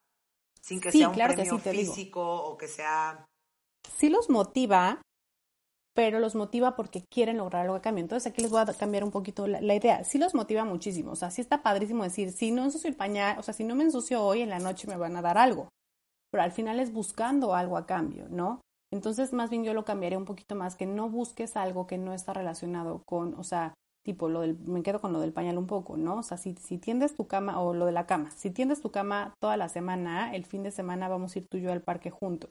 [0.60, 3.24] Sin que sea un premio físico o que sea...
[3.96, 5.02] Sí los motiva,
[5.94, 8.02] pero los motiva porque quieren lograr algo a cambio.
[8.02, 10.04] Entonces aquí les voy a cambiar un poquito la, idea.
[10.04, 13.38] Sí los motiva muchísimo, o sea, sí está padrísimo decir, si no ensucio el pañal,
[13.38, 15.68] o sea, si no me ensucio hoy, en la noche me van a dar algo.
[16.30, 18.60] Pero al final es buscando algo a cambio, ¿no?
[18.92, 22.12] Entonces, más bien yo lo cambiaría un poquito más, que no busques algo que no
[22.12, 23.74] está relacionado con, o sea,
[24.04, 26.18] tipo, lo del, me quedo con lo del pañal un poco, ¿no?
[26.18, 28.90] O sea, si, si tiendes tu cama, o lo de la cama, si tiendes tu
[28.90, 31.82] cama toda la semana, el fin de semana vamos a ir tú y yo al
[31.82, 32.50] parque juntos.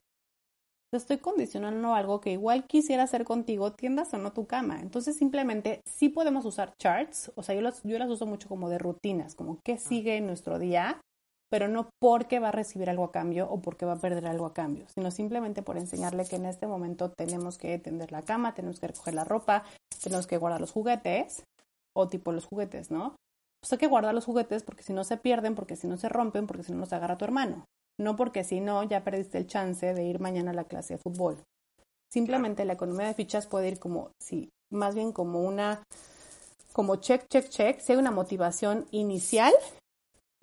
[0.94, 4.80] Te estoy condicionando algo que igual quisiera hacer contigo, tiendas o no tu cama.
[4.80, 8.70] Entonces, simplemente sí podemos usar charts, o sea, yo las, yo las uso mucho como
[8.70, 11.02] de rutinas, como qué sigue en nuestro día
[11.50, 14.46] pero no porque va a recibir algo a cambio o porque va a perder algo
[14.48, 18.54] a cambio, sino simplemente por enseñarle que en este momento tenemos que tender la cama,
[18.56, 19.64] tenemos que recoger la ropa,
[20.02, 21.44] tenemos que guardar los juguetes,
[21.96, 23.16] o tipo los juguetes, ¿no?
[23.62, 26.10] Pues hay que guardar los juguetes porque si no se pierden, porque si no se
[26.10, 27.66] rompen, porque si no nos agarra tu hermano.
[28.00, 31.00] No porque si no ya perdiste el chance de ir mañana a la clase de
[31.00, 31.38] fútbol.
[32.12, 35.84] Simplemente la economía de fichas puede ir como, sí, más bien como una,
[36.72, 39.54] como check, check, check, si hay una motivación inicial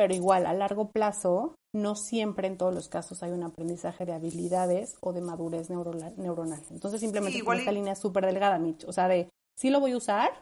[0.01, 4.15] pero igual a largo plazo no siempre en todos los casos hay un aprendizaje de
[4.15, 6.63] habilidades o de madurez neuronal.
[6.71, 8.85] Entonces simplemente igual esta línea súper delgada, Mitch.
[8.85, 9.29] O sea, de
[9.59, 10.41] sí lo voy a usar,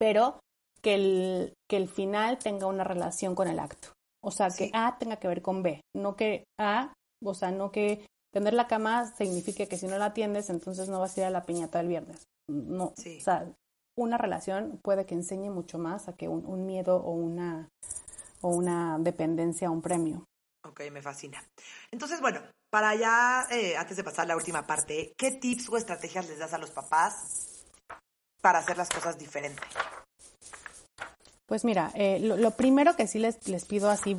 [0.00, 0.40] pero
[0.82, 3.90] que el, que el final tenga una relación con el acto.
[4.22, 6.92] O sea, que A tenga que ver con B, no que A,
[7.24, 11.00] o sea, no que tender la cama signifique que si no la atiendes, entonces no
[11.00, 12.24] vas a ir a la piñata del viernes.
[12.48, 13.50] No, o sea,
[13.96, 17.68] una relación puede que enseñe mucho más a que un miedo o una
[18.40, 20.24] o una dependencia a un premio.
[20.66, 21.42] Ok, me fascina.
[21.90, 22.40] Entonces, bueno,
[22.70, 26.38] para ya, eh, antes de pasar a la última parte, ¿qué tips o estrategias les
[26.38, 27.64] das a los papás
[28.40, 29.64] para hacer las cosas diferentes?
[31.50, 34.16] Pues mira, eh, lo, primero que sí les, les pido así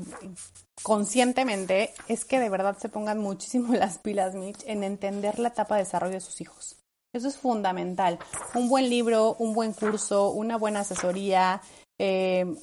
[0.84, 5.76] conscientemente es que de verdad se pongan muchísimo las pilas, Mitch, en entender la etapa
[5.76, 6.76] de desarrollo de sus hijos.
[7.14, 8.20] Eso es fundamental.
[8.54, 11.62] Un buen libro, un buen curso, una buena asesoría,
[11.98, 12.54] eh,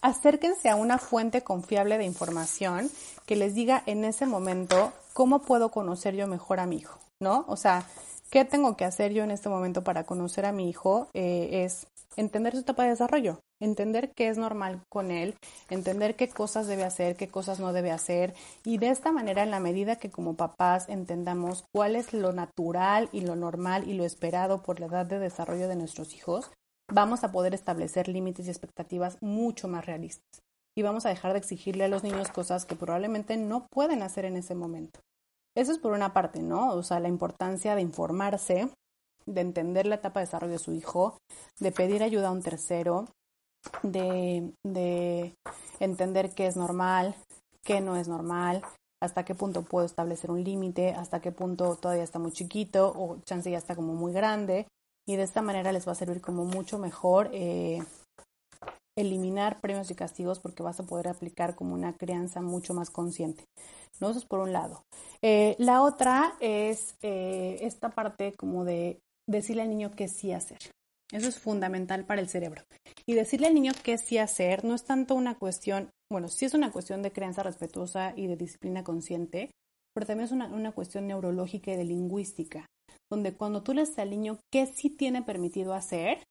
[0.00, 2.90] acérquense a una fuente confiable de información
[3.24, 7.44] que les diga en ese momento cómo puedo conocer yo mejor a mi hijo, ¿no?
[7.46, 7.86] O sea,
[8.30, 11.08] ¿qué tengo que hacer yo en este momento para conocer a mi hijo?
[11.14, 15.36] Eh, es entender su etapa de desarrollo, entender qué es normal con él,
[15.70, 19.50] entender qué cosas debe hacer, qué cosas no debe hacer y de esta manera en
[19.50, 24.04] la medida que como papás entendamos cuál es lo natural y lo normal y lo
[24.04, 26.50] esperado por la edad de desarrollo de nuestros hijos,
[26.92, 30.42] vamos a poder establecer límites y expectativas mucho más realistas.
[30.76, 34.24] Y vamos a dejar de exigirle a los niños cosas que probablemente no pueden hacer
[34.24, 35.00] en ese momento.
[35.56, 36.72] Eso es por una parte, ¿no?
[36.74, 38.70] O sea, la importancia de informarse,
[39.26, 41.18] de entender la etapa de desarrollo de su hijo,
[41.58, 43.08] de pedir ayuda a un tercero,
[43.82, 45.34] de, de
[45.80, 47.14] entender qué es normal,
[47.64, 48.62] qué no es normal,
[49.02, 53.18] hasta qué punto puedo establecer un límite, hasta qué punto todavía está muy chiquito o
[53.24, 54.66] chance ya está como muy grande
[55.06, 57.80] y de esta manera les va a servir como mucho mejor eh,
[58.96, 63.44] eliminar premios y castigos porque vas a poder aplicar como una crianza mucho más consciente.
[64.00, 64.10] ¿No?
[64.10, 64.84] Eso es por un lado.
[65.22, 70.58] Eh, la otra es eh, esta parte como de decirle al niño qué sí hacer.
[71.10, 72.62] Eso es fundamental para el cerebro.
[73.06, 76.54] Y decirle al niño qué sí hacer no es tanto una cuestión, bueno, sí es
[76.54, 79.50] una cuestión de crianza respetuosa y de disciplina consciente,
[79.94, 82.66] pero también es una, una cuestión neurológica y de lingüística
[83.10, 86.22] donde cuando tú le dices al niño qué sí tiene permitido hacer,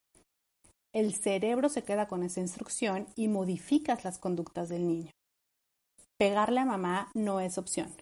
[0.94, 5.12] el cerebro se queda con esa instrucción y modificas las conductas del niño.
[6.18, 7.94] Pegarle a mamá no es opción.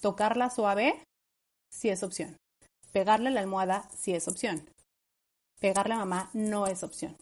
[0.00, 1.04] Tocarla suave
[1.72, 2.36] sí es opción.
[2.90, 4.68] Pegarle a la almohada sí es opción.
[5.60, 7.16] Pegarle a mamá no es opción.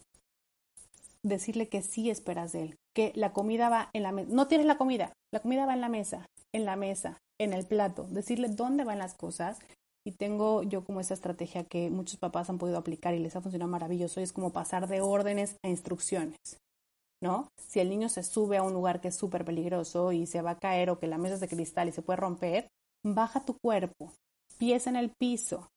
[1.22, 4.30] Decirle que sí esperas de él, que la comida va en la mesa.
[4.32, 7.66] No tienes la comida, la comida va en la mesa, en la mesa, en el
[7.66, 8.05] plato.
[8.05, 9.59] Decirle dónde van las cosas
[10.07, 13.42] y tengo yo como esa estrategia que muchos papás han podido aplicar y les ha
[13.42, 16.38] funcionado maravilloso, y es como pasar de órdenes a instrucciones.
[17.22, 17.48] ¿No?
[17.56, 20.52] Si el niño se sube a un lugar que es súper peligroso y se va
[20.52, 22.68] a caer o que la mesa es de cristal y se puede romper,
[23.04, 24.12] baja tu cuerpo,
[24.58, 25.68] pies en el piso.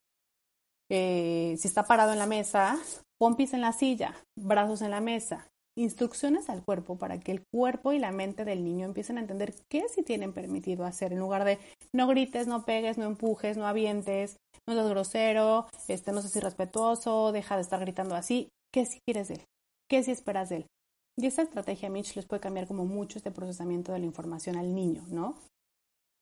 [0.89, 2.77] Eh, si está parado en la mesa,
[3.17, 5.47] pon pies en la silla, brazos en la mesa.
[5.75, 9.55] Instrucciones al cuerpo para que el cuerpo y la mente del niño empiecen a entender
[9.71, 11.57] qué sí tienen permitido hacer en lugar de
[11.93, 14.37] no grites, no pegues, no empujes, no avientes,
[14.67, 18.49] no seas grosero, este, no seas irrespetuoso, deja de estar gritando así.
[18.71, 19.45] ¿Qué si quieres de él?
[19.89, 20.67] ¿Qué si esperas de él?
[21.15, 24.73] Y esta estrategia, Mitch, les puede cambiar como mucho este procesamiento de la información al
[24.73, 25.35] niño, ¿no?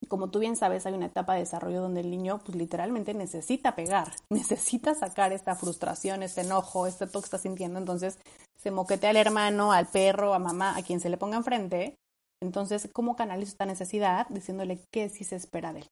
[0.08, 3.76] Como tú bien sabes, hay una etapa de desarrollo donde el niño, pues literalmente necesita
[3.76, 7.80] pegar, necesita sacar esta frustración, este enojo, este todo que está sintiendo.
[7.80, 8.20] Entonces,
[8.58, 11.96] se moquetea al hermano, al perro, a mamá, a quien se le ponga enfrente.
[12.42, 14.28] Entonces, ¿cómo canalizo esta necesidad?
[14.30, 15.88] Diciéndole qué sí se espera de él.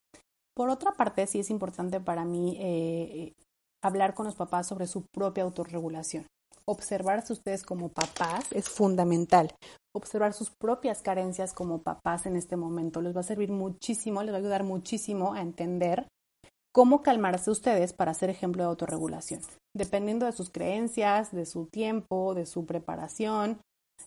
[0.56, 3.34] Por otra parte, sí es importante para mí eh,
[3.82, 6.26] hablar con los papás sobre su propia autorregulación
[6.66, 9.54] observarse ustedes como papás es fundamental.
[9.96, 14.32] Observar sus propias carencias como papás en este momento les va a servir muchísimo, les
[14.34, 16.08] va a ayudar muchísimo a entender
[16.72, 19.42] cómo calmarse ustedes para ser ejemplo de autorregulación.
[19.76, 23.60] Dependiendo de sus creencias, de su tiempo, de su preparación,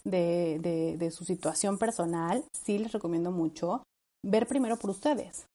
[0.04, 3.82] de, de, de su situación personal, sí les recomiendo mucho
[4.24, 5.46] ver primero por ustedes.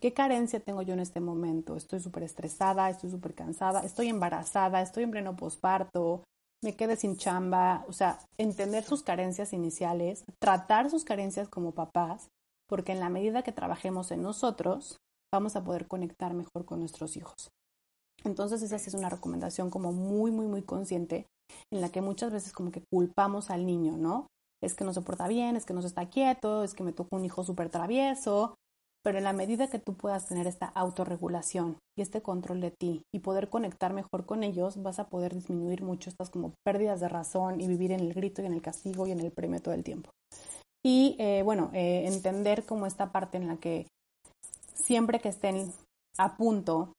[0.00, 1.76] ¿Qué carencia tengo yo en este momento?
[1.76, 6.22] Estoy súper estresada, estoy súper cansada, estoy embarazada, estoy en pleno posparto,
[6.62, 12.28] me quedé sin chamba, o sea, entender sus carencias iniciales, tratar sus carencias como papás,
[12.68, 14.98] porque en la medida que trabajemos en nosotros,
[15.32, 17.50] vamos a poder conectar mejor con nuestros hijos.
[18.24, 21.26] Entonces esa sí es una recomendación como muy, muy, muy consciente,
[21.72, 24.26] en la que muchas veces como que culpamos al niño, ¿no?
[24.62, 26.92] Es que no se porta bien, es que no se está quieto, es que me
[26.92, 28.54] tocó un hijo súper travieso,
[29.06, 33.02] pero en la medida que tú puedas tener esta autorregulación y este control de ti
[33.14, 37.08] y poder conectar mejor con ellos, vas a poder disminuir mucho estas como pérdidas de
[37.08, 39.74] razón y vivir en el grito y en el castigo y en el premio todo
[39.74, 40.10] el tiempo.
[40.84, 43.86] Y eh, bueno, eh, entender como esta parte en la que
[44.74, 45.72] siempre que estén
[46.18, 46.92] a punto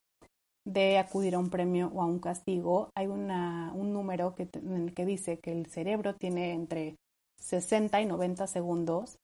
[0.65, 4.77] de acudir a un premio o a un castigo, hay una, un número que, en
[4.77, 6.95] el que dice que el cerebro tiene entre
[7.41, 9.17] 60 y 90 segundos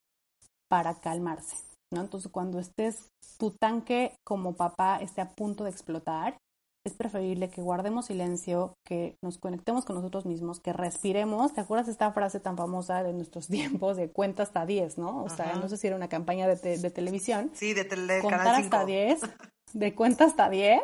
[0.67, 1.72] para calmarse.
[2.01, 6.37] Entonces, cuando estés, tu tanque como papá esté a punto de explotar,
[6.85, 11.53] es preferible que guardemos silencio, que nos conectemos con nosotros mismos, que respiremos.
[11.53, 13.47] ¿Te acuerdas esta frase tan famosa de nuestros
[13.87, 15.23] tiempos de cuenta hasta 10, no?
[15.23, 17.51] O sea, no sé si era una campaña de, televisión.
[17.53, 19.21] Sí, de tele, Contar hasta 10,
[19.73, 20.81] de cuenta hasta 10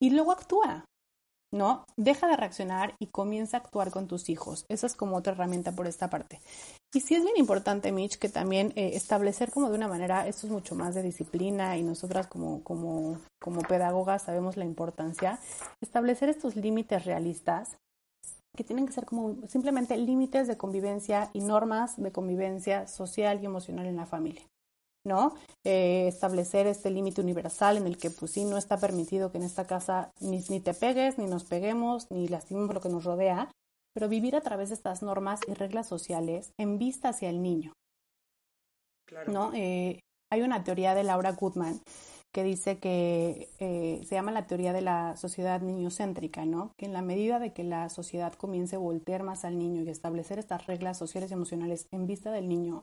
[0.00, 0.84] y luego actúa.
[1.54, 1.84] ¿no?
[1.96, 4.66] Deja de reaccionar y comienza a actuar con tus hijos.
[4.68, 6.40] Esa es como otra herramienta por esta parte.
[6.94, 10.46] Y sí es bien importante, Mitch, que también eh, establecer como de una manera, esto
[10.46, 15.40] es mucho más de disciplina y nosotras como, como, como pedagogas sabemos la importancia,
[15.80, 17.76] establecer estos límites realistas
[18.56, 23.46] que tienen que ser como simplemente límites de convivencia y normas de convivencia social y
[23.46, 24.42] emocional en la familia.
[25.04, 25.34] ¿no?
[25.64, 29.44] Eh, establecer este límite universal en el que pues sí no está permitido que en
[29.44, 33.50] esta casa ni, ni te pegues, ni nos peguemos, ni lastimemos lo que nos rodea,
[33.94, 37.72] pero vivir a través de estas normas y reglas sociales en vista hacia el niño.
[39.28, 39.52] ¿no?
[39.54, 40.00] Eh,
[40.32, 41.80] hay una teoría de Laura Goodman
[42.34, 46.72] que dice que eh, se llama la teoría de la sociedad niñocéntrica, ¿no?
[46.76, 49.88] Que en la medida de que la sociedad comience a voltear más al niño y
[49.88, 52.82] establecer estas reglas sociales y emocionales en vista del niño,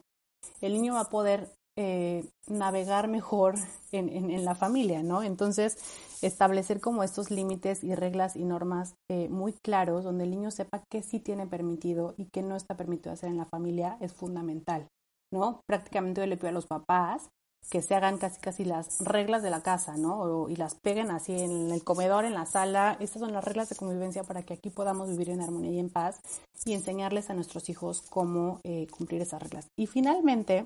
[0.62, 3.56] el niño va a poder eh, navegar mejor
[3.92, 5.24] en, en, la familia, ¿no?
[5.24, 5.78] Entonces,
[6.22, 10.84] establecer como estos límites y reglas y normas eh, muy claros, donde el niño sepa
[10.90, 14.88] qué sí tiene permitido y qué no está permitido hacer en la familia, es fundamental,
[15.32, 15.62] ¿no?
[15.66, 17.30] Prácticamente yo le pido a los papás
[17.70, 20.50] que se hagan casi casi las reglas de la casa, ¿no?
[20.50, 22.98] y las peguen así en el comedor, en la sala.
[23.00, 25.90] Estas son las reglas de convivencia para que aquí podamos vivir en armonía y en
[25.90, 26.20] paz
[26.66, 29.68] y enseñarles a nuestros hijos cómo eh, cumplir esas reglas.
[29.78, 30.66] Y finalmente,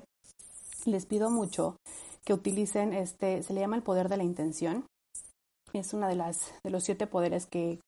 [0.86, 1.76] les pido mucho
[2.24, 4.86] que utilicen este, se le llama el poder de la intención.
[5.72, 7.78] Es una de las de los siete poderes que,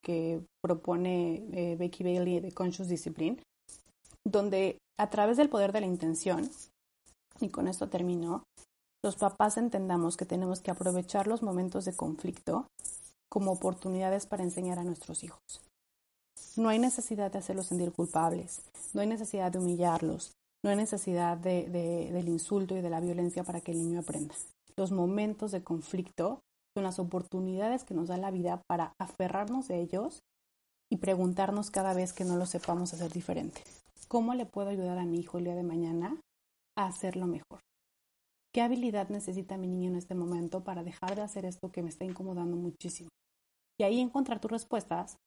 [0.62, 3.40] propone eh, Becky Bailey de Conscious Discipline,
[4.26, 6.50] donde a través del poder de la intención,
[7.40, 8.42] y con esto termino,
[9.02, 12.66] los papás entendamos que tenemos que aprovechar los momentos de conflicto
[13.30, 15.40] como oportunidades para enseñar a nuestros hijos.
[16.56, 20.32] No hay necesidad de hacerlos sentir culpables, no hay necesidad de humillarlos,
[20.64, 24.34] no hay necesidad de, del insulto y de la violencia para que el niño aprenda.
[24.76, 26.40] Los momentos de conflicto
[26.74, 30.20] son las oportunidades que nos da la vida para aferrarnos de ellos
[30.90, 33.62] y preguntarnos cada vez que no lo sepamos hacer diferente.
[34.08, 36.20] ¿Cómo le puedo ayudar a mi hijo el día de mañana
[36.76, 37.60] a hacerlo mejor?
[38.54, 41.90] ¿Qué habilidad necesita mi niño en este momento para dejar de hacer esto que me
[41.90, 43.10] está incomodando muchísimo?
[43.78, 45.18] Y ahí encontrar tus respuestas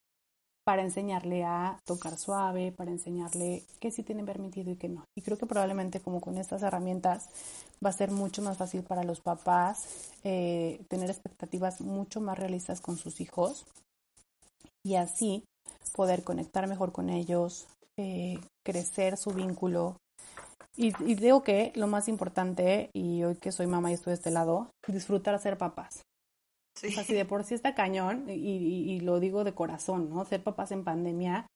[0.72, 5.04] para enseñarle a tocar suave, para enseñarle qué sí tienen permitido y qué no.
[5.18, 7.28] Y creo que probablemente como con estas herramientas
[7.86, 12.80] va a ser mucho más fácil para los papás eh, tener expectativas mucho más realistas
[12.80, 13.66] con sus hijos
[14.82, 15.44] y así
[15.92, 17.68] poder conectar mejor con ellos,
[17.98, 19.98] eh, crecer su vínculo.
[20.78, 24.32] Y, digo que lo más importante, y hoy que soy mamá y estoy de este
[24.32, 26.02] lado, disfrutar ser papás.
[26.76, 26.98] Sí.
[26.98, 30.24] Así de por sí está cañón, y, y, lo digo de corazón, ¿no?
[30.26, 31.48] Ser papás en pandemia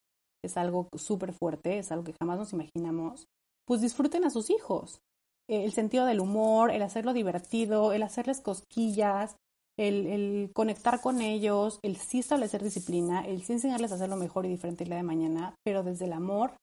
[0.43, 3.26] es algo súper fuerte, es algo que jamás nos imaginamos.
[3.66, 4.99] Pues disfruten a sus hijos.
[5.47, 9.36] El sentido del humor, el hacerlo divertido, el hacerles cosquillas,
[9.78, 14.45] el, el, conectar con ellos, el sí establecer disciplina, el sí enseñarles a hacerlo mejor
[14.45, 16.55] y diferente el día de mañana, pero desde el amor,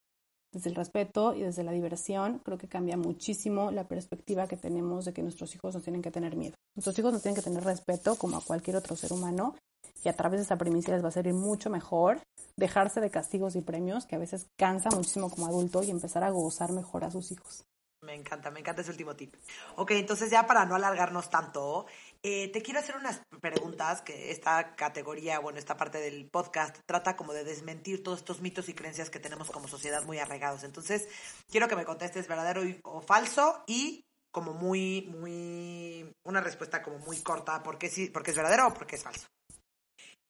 [0.52, 5.04] desde el respeto y desde la diversión, creo que cambia muchísimo la perspectiva que tenemos
[5.04, 6.54] de que nuestros hijos nos tienen que tener miedo.
[6.76, 9.56] Nuestros hijos nos tienen que tener respeto como a cualquier otro ser humano
[10.04, 12.20] y a través de esa premisa les va a servir mucho mejor
[12.56, 16.30] dejarse de castigos y premios que a veces cansa muchísimo como adulto y empezar a
[16.30, 17.64] gozar mejor a sus hijos.
[18.02, 19.36] Me encanta, me encanta ese último tip.
[19.76, 21.86] Ok, entonces ya para no alargarnos tanto,
[22.24, 27.16] eh, te quiero hacer unas preguntas que esta categoría, bueno, esta parte del podcast trata
[27.16, 30.62] como de desmentir todos estos mitos y creencias que tenemos como sociedad muy arraigados.
[30.62, 31.08] Entonces,
[31.50, 37.18] quiero que me contestes verdadero o falso y como muy, muy, una respuesta como muy
[37.22, 39.26] corta, porque sí, porque es verdadero o porque es falso.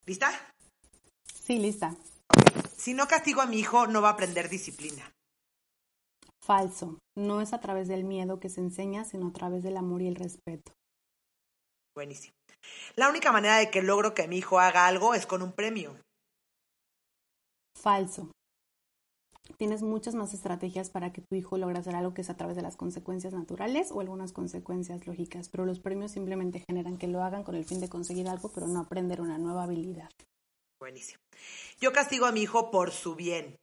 [0.06, 0.32] ¿Lista?
[1.32, 1.94] Sí, lista.
[2.76, 5.12] Si no castigo a mi hijo, no va a aprender disciplina.
[6.42, 6.98] Falso.
[7.16, 10.08] No es a través del miedo que se enseña, sino a través del amor y
[10.08, 10.72] el respeto.
[11.94, 12.34] Buenísimo.
[12.96, 15.98] La única manera de que logro que mi hijo haga algo es con un premio.
[17.78, 18.30] Falso.
[19.58, 22.56] Tienes muchas más estrategias para que tu hijo logre hacer algo que es a través
[22.56, 27.22] de las consecuencias naturales o algunas consecuencias lógicas, pero los premios simplemente generan que lo
[27.22, 30.08] hagan con el fin de conseguir algo, pero no aprender una nueva habilidad.
[30.80, 31.20] Buenísimo.
[31.80, 33.56] Yo castigo a mi hijo por su bien.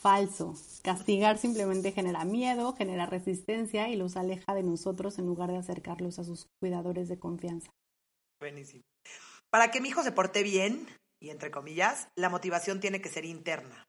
[0.00, 0.54] Falso.
[0.82, 6.18] Castigar simplemente genera miedo, genera resistencia y los aleja de nosotros en lugar de acercarlos
[6.18, 7.70] a sus cuidadores de confianza.
[8.40, 8.82] Buenísimo.
[9.50, 10.86] Para que mi hijo se porte bien,
[11.20, 13.84] y entre comillas, la motivación tiene que ser interna.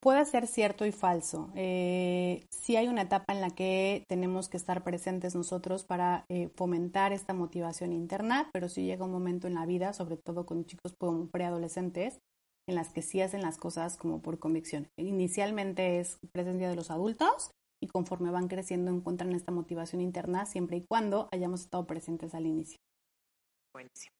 [0.00, 1.50] Puede ser cierto y falso.
[1.54, 6.48] Eh, sí hay una etapa en la que tenemos que estar presentes nosotros para eh,
[6.54, 10.64] fomentar esta motivación interna, pero sí llega un momento en la vida, sobre todo con
[10.64, 10.94] chicos
[11.32, 12.20] preadolescentes,
[12.68, 14.88] en las que sí hacen las cosas como por convicción.
[14.98, 17.50] Inicialmente es presencia de los adultos
[17.80, 22.46] y conforme van creciendo encuentran esta motivación interna siempre y cuando hayamos estado presentes al
[22.46, 22.78] inicio.
[23.72, 24.12] Buenísimo.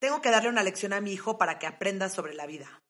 [0.00, 2.80] Tengo que darle una lección a mi hijo para que aprenda sobre la vida.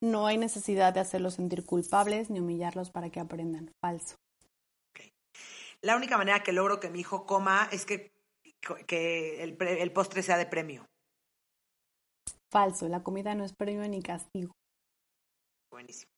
[0.00, 3.70] No hay necesidad de hacerlos sentir culpables ni humillarlos para que aprendan.
[3.80, 4.16] Falso.
[5.80, 8.10] La única manera que logro que mi hijo coma es que,
[8.86, 10.86] que el, el postre sea de premio.
[12.54, 14.52] Falso, la comida no es premio ni castigo.
[15.72, 16.12] Buenísimo.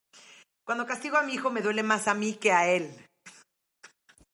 [0.67, 2.91] Cuando castigo a mi hijo me duele más a mí que a él.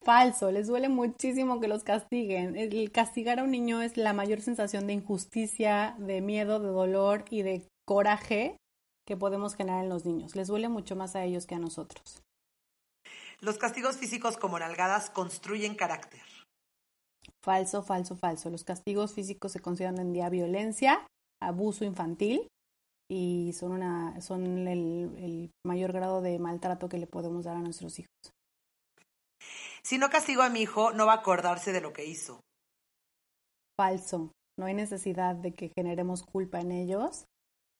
[0.03, 2.57] Falso, les duele muchísimo que los castiguen.
[2.57, 7.23] El castigar a un niño es la mayor sensación de injusticia, de miedo, de dolor
[7.29, 8.57] y de coraje
[9.07, 10.35] que podemos generar en los niños.
[10.35, 12.21] Les duele mucho más a ellos que a nosotros.
[13.39, 16.21] Los castigos físicos como nalgadas construyen carácter.
[17.41, 18.49] Falso, falso, falso.
[18.49, 21.07] Los castigos físicos se consideran en día violencia
[21.47, 22.47] abuso infantil
[23.09, 27.99] y son, una, son el, mayor grado de maltrato que le podemos dar a nuestros
[27.99, 28.13] hijos.
[29.83, 32.39] Si no castigo a mi hijo, no va a acordarse de lo que hizo.
[33.77, 34.31] Falso.
[34.57, 37.25] No hay necesidad de que generemos culpa en ellos.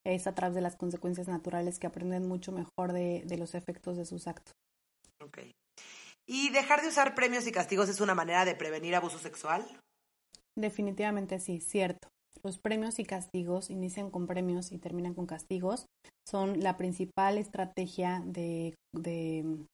[0.05, 3.95] Es a través de las consecuencias naturales que aprenden mucho mejor de, de los efectos
[3.95, 4.53] de sus actos.
[5.23, 5.39] Ok.
[6.27, 9.65] ¿Y dejar de usar premios y castigos es una manera de prevenir abuso sexual?
[10.57, 12.09] Definitivamente sí, cierto.
[12.41, 15.85] Los premios y castigos inician con premios y terminan con castigos.
[16.27, 19.65] Son la principal estrategia de, de,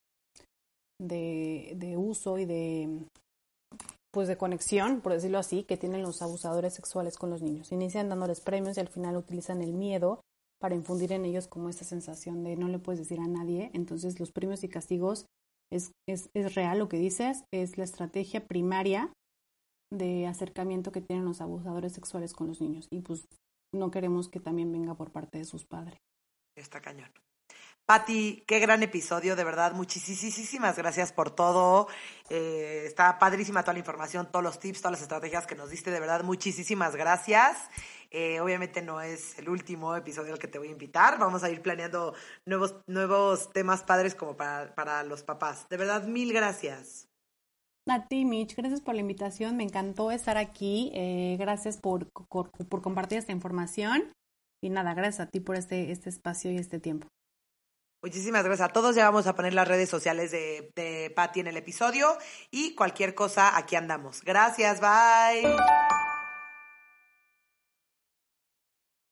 [0.99, 3.05] de, uso y de
[4.11, 7.71] pues de conexión, por decirlo así, que tienen los abusadores sexuales con los niños.
[7.71, 10.21] Inician dándoles premios y al final utilizan el miedo
[10.59, 13.69] para infundir en ellos como esta sensación de no le puedes decir a nadie.
[13.73, 15.25] Entonces los premios y castigos
[15.71, 19.13] es, es, es real lo que dices, es la estrategia primaria
[19.91, 23.27] de acercamiento que tienen los abusadores sexuales con los niños y pues
[23.73, 25.99] no queremos que también venga por parte de sus padres.
[26.55, 27.11] Está cañón.
[27.89, 29.73] Patti, qué gran episodio, de verdad.
[29.73, 31.87] Muchísimas gracias por todo.
[32.29, 35.89] Eh, está padrísima toda la información, todos los tips, todas las estrategias que nos diste,
[35.89, 36.23] de verdad.
[36.23, 37.57] Muchísimas gracias.
[38.11, 41.17] Eh, obviamente no es el último episodio al que te voy a invitar.
[41.17, 42.13] Vamos a ir planeando
[42.45, 45.67] nuevos, nuevos temas padres como para, para los papás.
[45.67, 47.08] De verdad, mil gracias.
[47.89, 49.57] A ti, Mitch, gracias por la invitación.
[49.57, 50.91] Me encantó estar aquí.
[50.93, 52.11] Eh, gracias por,
[52.81, 54.13] compartir esta información.
[54.61, 57.07] Y nada, gracias a ti por este, este espacio y este tiempo.
[58.03, 58.95] Muchísimas gracias a todos.
[58.95, 62.17] Ya vamos a poner las redes sociales de, de Patty en el episodio
[62.51, 64.21] y cualquier cosa, aquí andamos.
[64.21, 65.88] Gracias, bye.